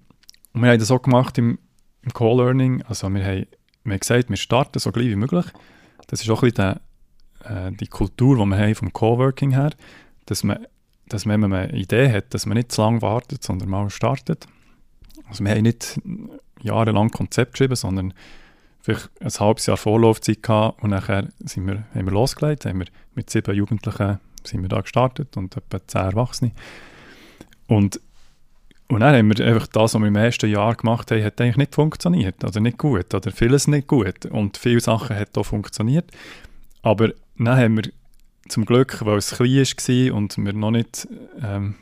[0.54, 1.58] und wir haben das auch gemacht im,
[2.04, 3.48] im Co-Learning, also wir haben,
[3.84, 5.46] wir haben gesagt, wir starten so gleich wie möglich.
[6.08, 6.80] Das ist auch ein bisschen
[7.44, 9.72] der, äh, die Kultur, die wir haben vom Co-Working her,
[10.26, 10.66] dass man,
[11.08, 14.48] dass man, man eine Idee hat, dass man nicht zu lange wartet, sondern mal startet.
[15.28, 16.00] Also wir haben nicht
[16.62, 18.14] jahrelang Konzept geschrieben, sondern
[18.82, 22.88] vielleicht ein halbes Jahr Vorlaufzeit gehabt und nachher sind wir, haben wir losgelegt, haben wir
[23.16, 26.52] mit sieben Jugendlichen sind wir da gestartet und etwa zehn Erwachsene.
[27.68, 28.00] Und,
[28.88, 31.58] und dann haben wir einfach das, was wir im ersten Jahr gemacht haben, hat eigentlich
[31.58, 36.12] nicht funktioniert oder nicht gut oder vieles nicht gut und viele Sachen hat auch funktioniert,
[36.82, 37.92] aber dann haben wir
[38.50, 41.08] zum Glück, weil es klein war und wir noch nicht
[41.42, 41.76] ähm,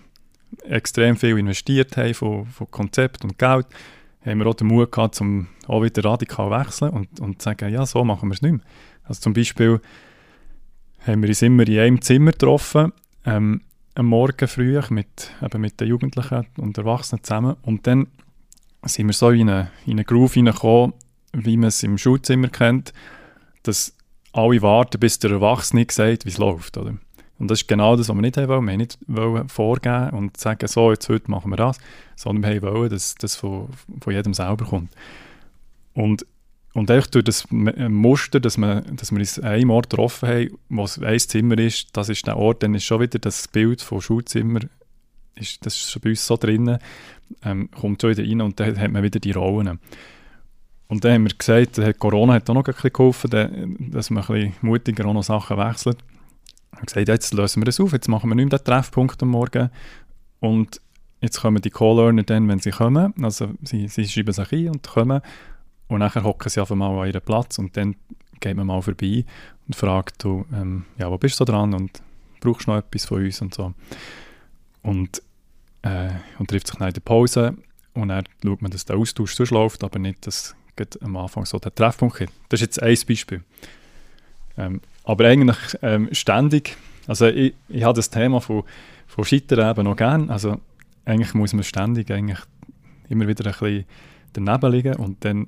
[0.63, 3.65] extrem viel investiert haben von, von Konzept und Geld,
[4.23, 7.45] haben wir auch den Mut gehabt, um auch wieder radikal zu wechseln und, und zu
[7.45, 8.61] sagen, ja, so machen wir es nicht mehr.
[9.03, 9.81] Also zum Beispiel
[11.05, 12.93] haben wir uns immer in einem Zimmer getroffen,
[13.25, 13.61] ähm,
[13.95, 18.07] am Morgen früh mit, eben mit den Jugendlichen und Erwachsenen zusammen und dann
[18.83, 20.93] sind wir so in einen, in eine Groove hineingekommen,
[21.33, 22.93] wie man es im Schulzimmer kennt,
[23.63, 23.95] dass
[24.33, 26.77] alle warten, bis der Erwachsene sagt, wie es läuft.
[26.77, 26.97] Oder?
[27.37, 28.47] Und das ist genau das, was wir nicht wollen.
[28.47, 31.77] Wir haben nicht wollen vorgeben und sagen, so, jetzt heute machen wir das,
[32.15, 34.91] sondern wir wollen, dass das von, von jedem selber kommt.
[35.93, 36.25] Und,
[36.73, 40.99] und durch das Muster, dass wir, dass wir uns einen Ort getroffen haben, wo es
[40.99, 44.61] ein Zimmer ist, das ist der Ort, dann ist schon wieder das Bild von Schulzimmer,
[45.35, 46.77] ist, das ist schon bei uns so drin,
[47.43, 49.79] ähm, kommt schon wieder rein und dann hat man wieder die Rollen.
[50.87, 54.27] Und dann haben wir gesagt, Corona hat auch noch ein bisschen geholfen, dass man ein
[54.27, 55.97] bisschen mutiger auch noch Sachen wechselt.
[56.73, 59.29] Habe gesagt, jetzt lösen wir das auf, jetzt machen wir nicht mehr den Treffpunkt am
[59.29, 59.69] Morgen.
[60.39, 60.81] Und
[61.21, 64.87] jetzt kommen die Co-Learner dann, wenn sie kommen, also sie, sie schreiben sich ein und
[64.87, 65.21] kommen
[65.91, 67.97] und nachher hocken sie einfach mal an ihren Platz und dann
[68.39, 69.25] geht man mal vorbei
[69.67, 72.01] und fragt, du, ähm, ja, wo bist du dran und
[72.39, 73.73] brauchst du noch etwas von uns und so.
[74.83, 75.21] Und,
[75.81, 77.57] äh, und trifft sich dann in der Pause
[77.93, 80.55] und dann schaut man, dass der Austausch so läuft, aber nicht, dass
[81.01, 82.33] am Anfang so der Treffpunkt gibt.
[82.47, 83.43] Das ist jetzt ein Beispiel.
[84.57, 88.63] Ähm, aber eigentlich ähm, ständig, also ich, ich habe das Thema von,
[89.07, 90.59] von Scheitern eben noch gern, also
[91.03, 92.39] eigentlich muss man ständig eigentlich
[93.09, 93.85] immer wieder ein bisschen
[94.33, 95.47] daneben liegen und dann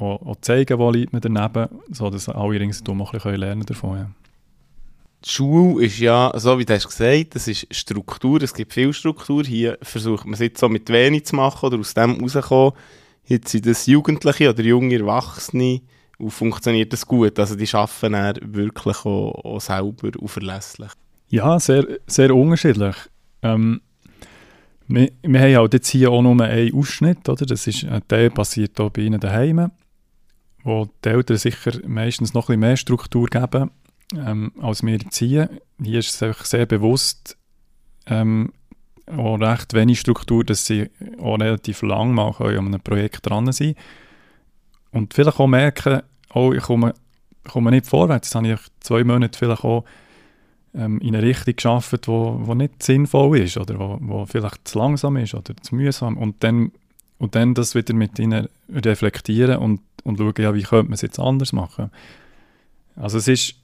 [0.00, 3.98] auch, auch zeigen, wo liegt man daneben, sodass alle ringsherum auch ein bisschen lernen davon.
[3.98, 4.10] Ja.
[5.24, 8.92] Die Schule ist ja, so wie du hast gesagt, das ist Struktur, es gibt viel
[8.92, 9.44] Struktur.
[9.44, 12.72] Hier versucht man es jetzt so mit wenig zu machen oder aus dem rauszukommen.
[13.26, 15.82] Jetzt sind das Jugendliche oder junge Erwachsene,
[16.20, 17.38] und funktioniert das gut?
[17.38, 20.90] Also die arbeiten dann wirklich auch, auch selber und verlässlich?
[21.30, 22.96] Ja, sehr, sehr unterschiedlich.
[23.42, 23.80] Ähm,
[24.86, 27.46] wir, wir haben halt jetzt hier auch nur einen Ausschnitt, oder?
[27.46, 29.70] Das ist, der passiert hier bei Ihnen daheim.
[30.62, 33.70] Wo die Eltern sicher meistens noch ein bisschen mehr Struktur geben,
[34.16, 35.48] ähm, als wir ziehen.
[35.82, 37.36] Hier ist es einfach sehr bewusst
[38.06, 38.52] ähm,
[39.06, 40.88] auch recht wenig Struktur, dass sie
[41.20, 43.74] auch relativ lang mal an einem Projekt dran sein
[44.92, 46.02] Und vielleicht auch merken,
[46.34, 46.94] oh, ich komme,
[47.48, 48.28] komme nicht vorwärts.
[48.28, 49.84] Jetzt habe ich zwei Monate vielleicht auch
[50.74, 54.78] ähm, in eine Richtung geschafft, wo, wo nicht sinnvoll ist oder wo, wo vielleicht zu
[54.78, 56.16] langsam ist oder zu mühsam.
[56.16, 56.72] Und dann,
[57.18, 61.02] und dann das wieder mit ihnen reflektieren und, und schauen, ja, wie könnte man es
[61.02, 61.90] jetzt anders machen.
[62.96, 63.54] Also es ist,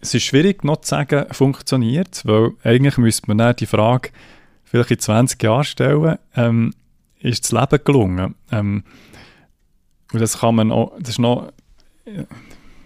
[0.00, 4.10] es ist schwierig noch zu sagen, funktioniert es, weil eigentlich müsste man dann die Frage
[4.64, 6.74] vielleicht in 20 Jahren stellen, ähm,
[7.20, 8.34] ist das Leben gelungen?
[8.52, 8.84] Ähm,
[10.12, 11.52] und das kann man auch, das ist noch,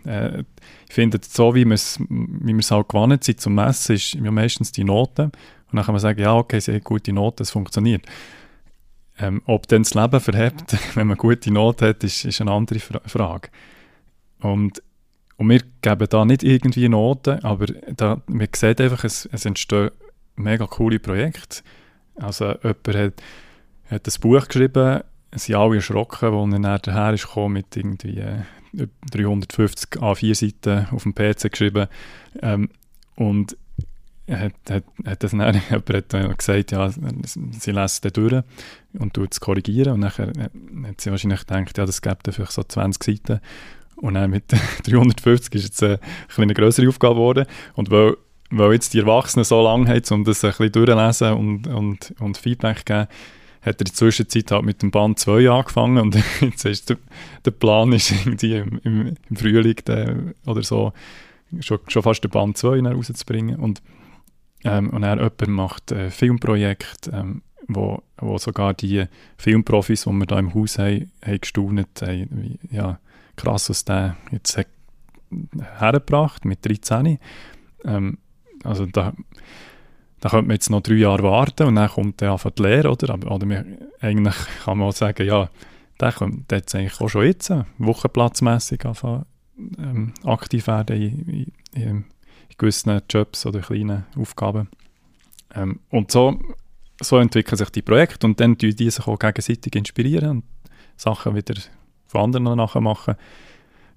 [0.04, 0.44] äh,
[0.88, 4.72] ich finde, so wie, wie wir es halt gewohnt sind zum Messen, ist ja meistens
[4.72, 5.24] die Note.
[5.24, 8.06] Und dann kann man sagen, ja, okay, sehr gute Note, es funktioniert.
[9.20, 12.78] Ähm, ob dann das Leben verhebt, wenn man gute Note hat, ist, ist eine andere
[12.78, 13.48] Fra Frage.
[14.40, 14.82] Und,
[15.36, 19.90] und wir geben da nicht irgendwie Noten, aber da, man sieht einfach, es, es entstehen
[20.36, 21.62] mega coole Projekte.
[22.16, 23.22] Also jemand hat,
[23.90, 25.00] hat ein Buch geschrieben,
[25.30, 30.86] es sind alle erschrocken, als er nachher daher ist mit irgendwie äh, 350 A4 Seiten
[30.90, 31.88] auf dem PC geschrieben.
[32.42, 32.70] Ähm,
[33.16, 33.56] und
[34.30, 38.42] hat, hat, hat das dann, jemand hat gesagt, ja, sie lässt den durch
[38.98, 39.94] und tut es korrigieren.
[39.94, 40.10] Und dann
[40.86, 43.40] hat sie wahrscheinlich gedacht, ja, das gibt vielleicht so 20 Seiten.
[43.96, 44.44] Und dann mit
[44.84, 45.98] 350 ist jetzt eine,
[46.36, 47.46] eine größere Aufgabe geworden.
[47.74, 48.16] Und weil,
[48.50, 52.36] weil jetzt die Erwachsenen so lange haben, um das ein bisschen durchzulesen und, und, und
[52.38, 53.08] Feedback geben,
[53.62, 56.96] hat er in der Zwischenzeit halt mit dem Band 2 angefangen und jetzt ist der,
[57.44, 60.16] der Plan ist irgendwie im, im, im Frühling der,
[60.46, 60.94] oder so
[61.60, 63.82] schon, schon fast den Band 2 rauszubringen und
[64.64, 69.06] ähm, und er jemand macht ein Filmprojekt, ähm, wo, wo sogar die
[69.36, 72.98] Filmprofis, die wir da im Haus haben, haben gestaunt, haben, ja,
[73.36, 74.66] krass, was der jetzt hat
[75.78, 77.18] hergebracht mit 13.
[77.84, 78.18] Ähm,
[78.64, 79.14] also da
[80.20, 82.90] da könnte man jetzt noch drei Jahre warten und dann kommt der einfach die Lehre,
[82.90, 83.14] oder?
[83.14, 83.64] Aber, oder wir,
[84.00, 85.48] eigentlich kann man auch sagen, ja,
[85.98, 89.24] der kommt jetzt eigentlich auch schon jetzt, wochenplatzmässig anfangen,
[89.78, 92.04] ähm, aktiv werden in, in, in,
[92.60, 94.68] gewissen Jobs oder kleinen Aufgaben.
[95.54, 96.38] Ähm, und so,
[97.00, 100.44] so entwickeln sich die Projekte und dann tun die sich auch gegenseitig inspirieren und
[100.96, 101.54] Sachen wieder
[102.06, 103.16] von anderen nachher machen.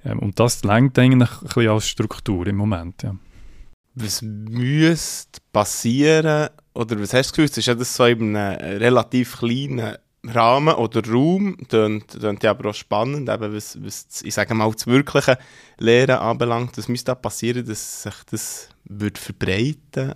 [0.03, 3.15] Ähm, und das lenkt eigentlich ein bisschen als Struktur im Moment, ja
[3.95, 9.37] was müsste passieren, oder was hast du gewusst, ist ja das so in einem relativ
[9.37, 14.53] kleinen Rahmen oder Raum, das klingt ja aber auch spannend, eben was, was ich sage
[14.53, 15.37] mal, das wirkliche
[15.77, 20.13] Lehren anbelangt, was müsste da passieren, dass sich das würde verbreiten?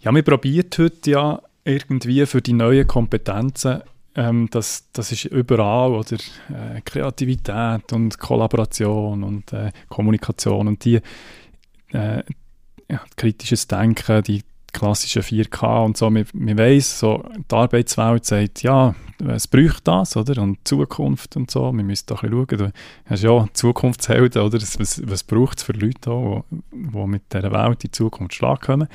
[0.00, 3.82] Ja, wir probiert heute ja irgendwie für die neuen Kompetenzen,
[4.14, 6.16] ähm, das, das ist überall, oder
[6.48, 11.00] äh, Kreativität und Kollaboration und äh, Kommunikation und die
[11.92, 12.22] äh,
[12.90, 14.42] ja, kritisches Denken, die
[14.72, 16.10] klassischen 4K und so.
[16.10, 18.94] Man, weiss, so, die Arbeitswelt sagt, ja,
[19.26, 20.40] es braucht das, oder?
[20.42, 21.72] Und Zukunft und so.
[21.72, 22.72] Wir müssen doch ein bisschen schauen.
[22.72, 22.72] Du
[23.06, 24.58] hast ja Zukunftshelden, oder?
[24.60, 28.88] Was, was braucht es für Leute, die mit dieser Welt in Zukunft Schlag kommen?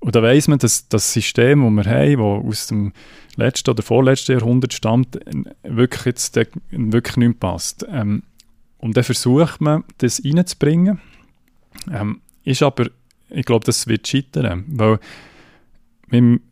[0.00, 2.92] Und da weiss man, dass das System, das wir haben, das aus dem
[3.36, 5.20] letzten oder vorletzten Jahrhundert stammt,
[5.62, 6.36] wirklich jetzt
[6.70, 7.86] wirklich nicht passt.
[7.88, 8.24] Ähm,
[8.78, 11.00] und dann versucht man, das reinzubringen
[11.90, 12.90] ähm, ist aber,
[13.32, 14.98] ich glaube, das wird scheitern, weil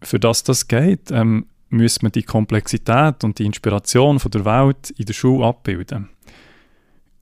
[0.03, 4.91] für das das geht, ähm, müssen wir die Komplexität und die Inspiration von der Welt
[4.91, 6.09] in der Schule abbilden.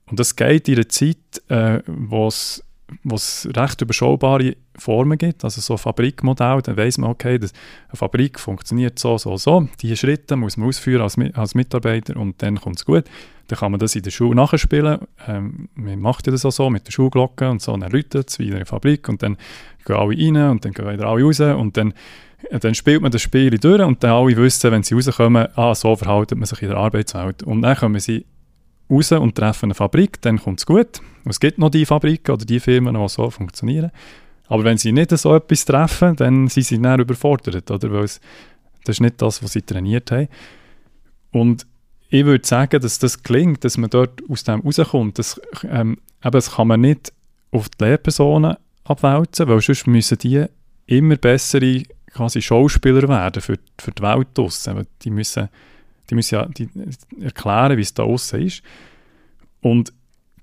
[0.07, 2.63] Und das geht in einer Zeit, äh, wo es
[3.05, 7.53] recht überschaubare Formen gibt, also so Fabrikmodell, dann weiß man, okay, das,
[7.89, 9.67] eine Fabrik funktioniert so, so, so.
[9.81, 13.05] Diese Schritte muss man ausführen als, als Mitarbeiter und dann kommt es gut.
[13.47, 14.99] Dann kann man das in der Schule nachspielen.
[15.27, 18.29] Ähm, man macht ja das auch so mit der Schulglocke und so, und dann läutet
[18.29, 19.37] es wie in der Fabrik und dann
[19.85, 21.93] gehen alle rein und dann gehen wieder alle raus und dann,
[22.51, 25.95] dann spielt man das Spiel durch und dann alle wissen, wenn sie rauskommen, ah, so
[25.95, 27.43] verhält man sich in der Arbeitswelt.
[27.43, 28.25] Und dann kommen sie
[28.89, 31.01] raus und treffen eine Fabrik, dann kommt es gut.
[31.25, 33.91] Es gibt noch die Fabriken oder die Firmen, die so funktionieren.
[34.47, 37.91] Aber wenn sie nicht so etwas treffen, dann sind sie dann überfordert, oder?
[37.91, 38.19] Weil es,
[38.83, 40.27] das ist nicht das, was sie trainiert haben.
[41.31, 41.67] Und
[42.09, 45.19] ich würde sagen, dass das gelingt, dass man dort aus dem rauskommt.
[45.19, 47.13] Das, ähm, eben, das kann man nicht
[47.51, 50.45] auf die Lehrpersonen abwälzen, weil sonst müssen die
[50.87, 54.87] immer bessere quasi Schauspieler werden für, für die Welt draussen.
[55.03, 55.49] Die müssen,
[56.09, 56.69] die müssen ja die
[57.21, 58.63] erklären, wie es da draussen ist.
[59.61, 59.93] Und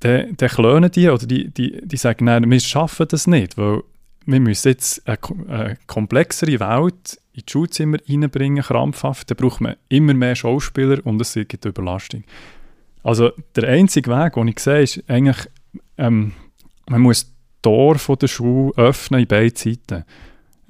[0.01, 3.83] dann, dann klönen die oder die, die, die sagen, nein, wir schaffen das nicht, weil
[4.27, 9.77] wir müssen jetzt eine, eine komplexere Welt in die Schulzimmer reinbringen, krampfhaft, dann braucht man
[9.89, 12.25] immer mehr Schauspieler und es gibt Überlastung.
[13.03, 15.49] Also der einzige Weg, den ich sehe, ist eigentlich,
[15.97, 16.33] ähm,
[16.89, 20.05] man muss Tor von der Schule öffnen in beiden Seiten.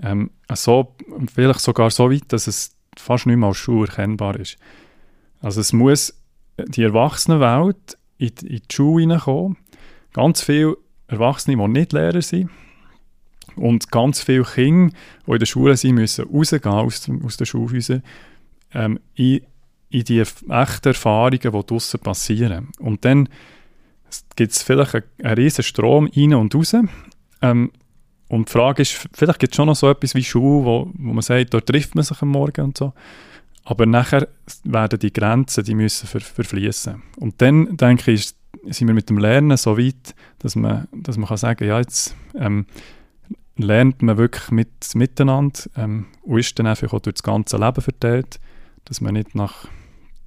[0.03, 0.95] Ähm, so,
[1.35, 4.59] vielleicht sogar so weit, dass es fast nicht mehr als Schule erkennbar ist.
[5.47, 6.13] Also es muss
[6.59, 9.57] die Erwachsenenwelt in, die, in die Schule hineinkommen.
[10.13, 10.77] Ganz viele
[11.07, 12.51] Erwachsene, die nicht Lehrer sind.
[13.55, 14.93] Und ganz viele Kinder,
[15.25, 18.03] die in der Schule sind, müssen rausgehen aus, aus den Schulhäusern
[18.75, 19.43] ähm, in,
[19.91, 22.71] in die echten Erfahrungen, die draussen passieren.
[22.81, 23.29] Und dann
[24.35, 26.75] gibt es vielleicht einen, einen riesen Strom rein und raus.
[27.41, 27.71] Ähm,
[28.27, 31.13] und die Frage ist, vielleicht gibt es schon noch so etwas wie Schule, wo, wo
[31.13, 32.93] man sagt, dort trifft man sich am Morgen und so.
[33.69, 34.29] Aber nachher
[34.63, 37.03] werden die Grenzen, die müssen ver, verfließen.
[37.17, 38.33] Und dann, denke ich,
[38.69, 42.15] sind wir mit dem Lernen so weit, dass man, dass man kann sagen ja, jetzt
[42.37, 42.67] ähm,
[43.57, 47.83] lernt man wirklich mit, miteinander ähm, und ist dann einfach auch durch das ganze Leben
[47.83, 48.39] verteilt,
[48.85, 49.67] dass man nicht nach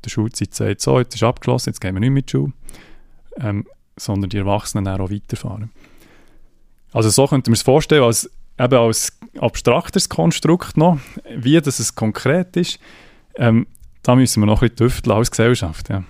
[0.03, 2.51] der Schulzeit sagt, so, jetzt ist abgeschlossen, jetzt gehen wir nicht mit Schule,
[3.37, 3.65] ähm,
[3.95, 5.71] sondern die Erwachsenen dann auch weiterfahren.
[6.91, 8.29] Also so könnte man es vorstellen, als,
[8.59, 10.99] eben als abstrakteres Konstrukt noch,
[11.37, 12.79] wie das es konkret ist,
[13.39, 13.67] ähm,
[14.03, 16.03] da müssen wir noch ein bisschen tüfteln als Gesellschaft, ja.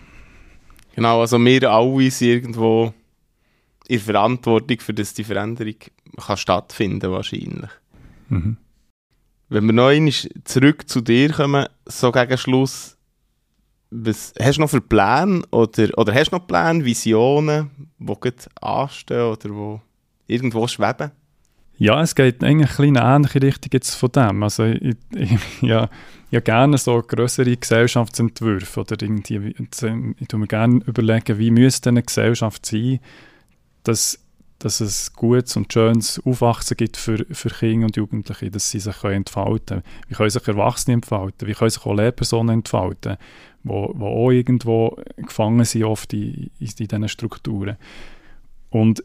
[0.96, 2.94] Genau, also wir alle sind irgendwo
[3.88, 5.76] in Verantwortung, für das die Veränderung
[6.18, 7.70] kann stattfinden wahrscheinlich.
[8.30, 8.58] Mhm.
[9.48, 10.14] Wenn wir noch einmal
[10.44, 12.98] zurück zu dir kommen, so gegen Schluss,
[13.92, 19.24] was hast du noch für Pläne oder, oder hast du noch Pläne, Visionen, die anstehen
[19.24, 19.82] oder wo
[20.28, 21.12] irgendwo schweben?
[21.80, 24.44] Ja, es geht eigentlich ein in eine ähnliche Richtung jetzt von dem.
[24.44, 25.90] Also ich, ich, ja,
[26.30, 32.04] ja gerne so größere Gesellschaftsentwürfe oder irgendwie, ich tue mir gerne überlegen, wie müsste eine
[32.04, 33.00] Gesellschaft sein,
[33.84, 34.20] dass,
[34.60, 39.02] dass es gutes und schönes Aufwachsen gibt für, für Kinder und Jugendliche, dass sie sich
[39.06, 39.84] entfalten können.
[40.10, 41.48] Wie können sich Erwachsene entfalten?
[41.48, 43.16] Wie können sich auch Lehrpersonen entfalten,
[43.64, 47.78] wo, wo auch irgendwo gefangen sind oft in, in diesen Strukturen.
[48.70, 49.02] Und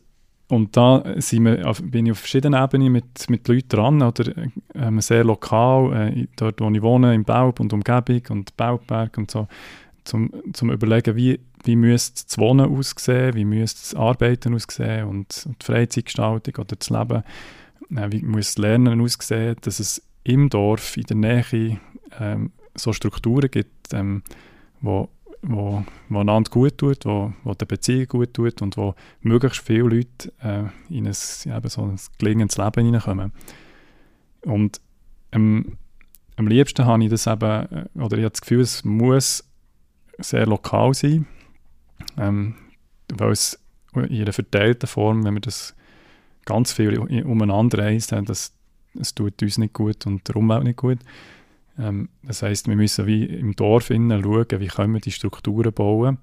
[0.55, 4.33] und da sind wir bin ich auf verschiedenen Ebenen mit, mit Leuten dran, oder
[4.75, 9.31] ähm, sehr lokal, äh, dort wo ich wohne, im Baub und Umgebung und Baubberg und
[9.31, 9.49] so,
[10.05, 15.45] zum, zum überlegen, wie, wie müsste das Wohnen aussehen, wie müsste das Arbeiten aussehen und,
[15.47, 17.23] und die Freizeitgestaltung oder das Leben,
[17.97, 21.79] äh, wie muss das Lernen aussehen, dass es im Dorf, in der Nähe
[22.21, 24.23] ähm, so Strukturen gibt, ähm,
[24.81, 25.09] wo
[25.47, 29.83] wo, wo einander gut tut, wo, wo der Beziehung gut tut und wo möglichst viele
[29.83, 30.65] Leute äh,
[30.95, 33.33] in ein, so ein gelingendes Leben hineinkommen.
[34.43, 34.81] Und
[35.33, 35.79] ähm,
[36.37, 39.45] am liebsten habe ich das eben, äh, oder ich habe das Gefühl, es muss
[40.19, 41.27] sehr lokal sein,
[42.19, 42.55] ähm,
[43.13, 43.59] weil es
[43.95, 45.75] in einer verteilten Form, wenn man das
[46.45, 48.53] ganz viel umeinander reist, das,
[48.95, 50.99] das tut uns nicht gut und der Umwelt nicht gut.
[51.79, 55.73] Ähm, das heißt, wir müssen wie im Dorf innen schauen, wie können wir die Strukturen
[55.73, 56.19] bauen.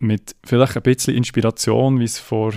[0.00, 2.52] Mit vielleicht ein bisschen Inspiration, wie es vor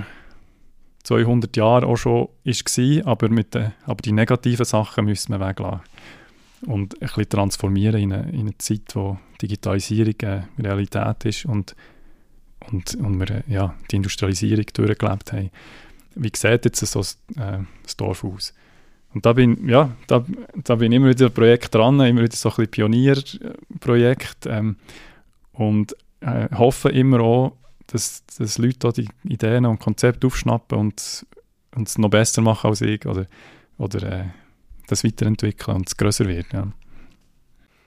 [1.04, 5.82] 200 Jahren auch schon war, aber, mit den, aber die negativen Sachen müssen wir weglassen.
[6.68, 11.76] Und ein bisschen transformieren in eine, in eine Zeit, wo Digitalisierung eine Realität ist und,
[12.72, 15.50] und, und wir ja, die Industrialisierung durchgelebt haben.
[16.14, 18.54] Wie sieht jetzt so ein, äh, das Dorf aus?
[19.14, 22.50] Und da bin, ja, da, da bin ich immer wieder Projekt dran, immer wieder so
[22.50, 24.78] ein bisschen Pionierprojekt ähm,
[25.52, 27.58] und äh, hoffe immer auch,
[27.88, 31.26] dass, dass Leute die Ideen und Konzepte aufschnappen und,
[31.76, 33.28] und es noch besser machen als ich oder,
[33.78, 34.26] oder äh,
[34.88, 36.54] das weiterentwickeln und es grösser wird.
[36.54, 36.68] Ja.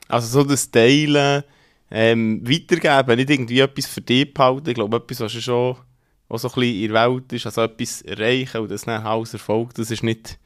[0.08, 1.42] Also so das Teilen,
[1.90, 5.76] ähm, weitergeben, nicht irgendwie etwas für dich behalten, ich glaube, etwas, was schon
[6.28, 9.32] auch so ein bisschen in der Welt ist, also etwas erreichen und das dann als
[9.32, 10.38] Erfolg, das ist nicht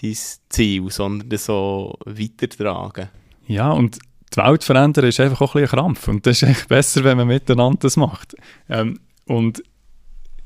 [0.00, 0.16] dein
[0.48, 3.08] Ziel, sondern so weitertragen.
[3.46, 3.98] Ja, und
[4.32, 7.04] die Welt verändern ist einfach auch ein, bisschen ein Krampf und das ist echt besser,
[7.04, 8.34] wenn man miteinander das macht.
[8.68, 9.62] Ähm, und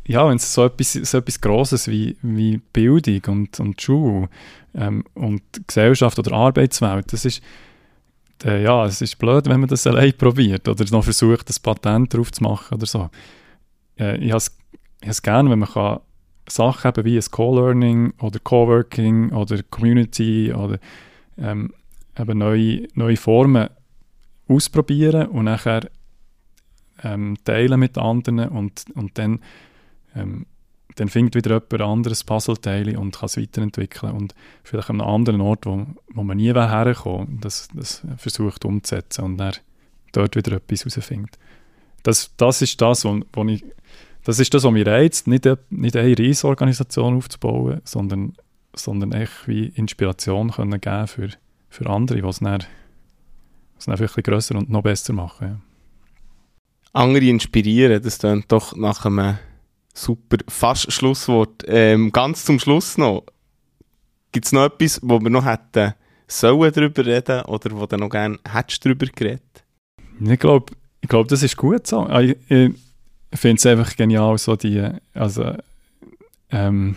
[0.07, 4.29] ja, wenn es so etwas, so etwas Grosses wie, wie Bildung und, und Schule
[4.75, 7.43] ähm, und Gesellschaft oder Arbeitswelt, das ist,
[8.45, 12.15] äh, ja, es ist blöd, wenn man das allein probiert oder noch versucht, das Patent
[12.15, 13.11] drauf zu machen oder so.
[13.99, 14.43] Äh, ich habe
[15.01, 16.01] es gerne, wenn man kann
[16.49, 20.79] Sachen eben wie ein Co-Learning oder Coworking oder Community oder
[21.39, 21.73] ähm,
[22.19, 23.69] eben neue, neue Formen
[24.49, 25.89] ausprobieren und nachher
[27.03, 29.41] ähm, teilen mit anderen und, und dann,
[30.15, 30.47] ähm,
[30.95, 35.41] dann findet wieder jemand anderes Puzzleteil und kann es weiterentwickeln und vielleicht an einem anderen
[35.41, 39.55] Ort, wo, wo man nie herkommen das, das versucht umzusetzen und dann
[40.13, 41.39] dort wieder etwas herausfindet.
[42.03, 43.65] Das, das ist das, was ich
[44.27, 48.33] das ist das, was mich reizt, nicht, eine, nicht eine Reisorganisation aufzubauen, sondern,
[48.75, 51.29] sondern echt wie Inspiration können geben für,
[51.69, 52.65] für andere, die es dann,
[53.79, 55.47] es dann vielleicht grösser und noch besser machen.
[55.47, 55.61] Ja.
[56.93, 58.03] andere inspirieren.
[58.03, 59.39] Das klingt doch nach einem
[59.95, 61.63] super fast Schlusswort.
[61.69, 63.27] Ähm, ganz zum Schluss noch.
[64.33, 65.95] Gibt es noch etwas, wo wir noch hätten
[66.27, 69.65] sollen darüber reden oder wo du noch gerne hättest darüber geredet?
[70.19, 72.01] Ich glaube, ich glaub, das ist gut so.
[72.01, 72.73] Ah, ich, ich
[73.33, 75.55] finde es einfach genial, so die, also,
[76.51, 76.97] ähm,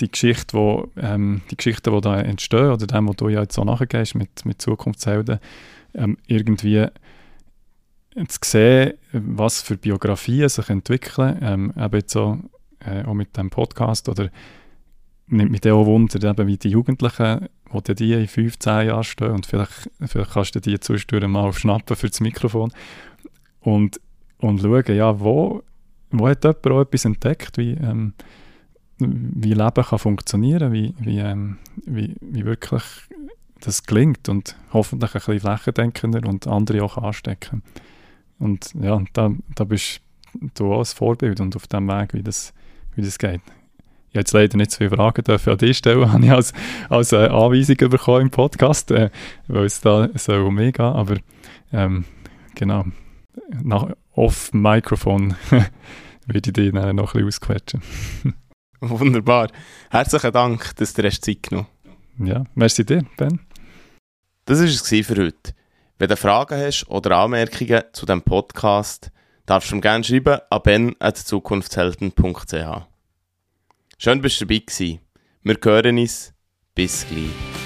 [0.00, 3.54] die Geschichte, wo, ähm, die Geschichten, die da entstehen, oder dem, wo du ja jetzt
[3.54, 5.38] so nachgehst mit, mit Zukunftshelden,
[5.94, 6.86] ähm, irgendwie
[8.28, 12.38] zu sehen, was für Biografien sich entwickeln, ähm, eben jetzt so,
[12.80, 14.30] äh, auch mit dem Podcast, oder
[15.28, 19.46] nimmt mich auch Wunder, eben wie die Jugendlichen, wo die in 15 Jahren stehen, und
[19.46, 22.72] vielleicht, vielleicht kannst du die zwischendurch mal aufschnappen für das Mikrofon.
[23.60, 24.00] Und,
[24.42, 25.62] und schauen, ja, wo,
[26.10, 28.12] wo hat jemand auch etwas entdeckt, wie, ähm,
[28.98, 32.82] wie Leben kann funktionieren, wie, wie, ähm, wie, wie wirklich
[33.60, 37.62] das gelingt und hoffentlich ein bisschen flächendenkender und andere auch anstecken.
[38.38, 40.00] Und ja, da, da bist
[40.54, 42.52] du auch ein Vorbild und auf dem Weg, wie das,
[42.96, 43.40] wie das geht.
[44.10, 46.52] Ich jetzt leider nicht so viele Fragen dürfen an dich stellen, habe ich als,
[46.88, 49.10] als äh, Anweisung bekommen im Podcast, äh,
[49.46, 51.16] weil es da so um mich geht, aber
[51.72, 52.04] ähm,
[52.54, 52.84] genau,
[53.62, 55.36] nach, off Mikrofon
[56.26, 57.82] würde ich dich dann noch ein bisschen ausquetschen.
[58.80, 59.48] Wunderbar.
[59.90, 61.68] Herzlichen Dank, dass du Zeit genommen
[62.18, 63.40] Ja, merci dir, Ben.
[64.44, 65.54] Das war es für heute.
[65.98, 69.12] Wenn du Fragen hast oder Anmerkungen zu diesem Podcast,
[69.46, 72.86] darfst du mir gerne schreiben an ben.zukunftshelden.ch.
[73.98, 74.80] Schön, dass du dabei warst.
[75.44, 76.34] Wir hören uns.
[76.74, 77.61] Bis gleich.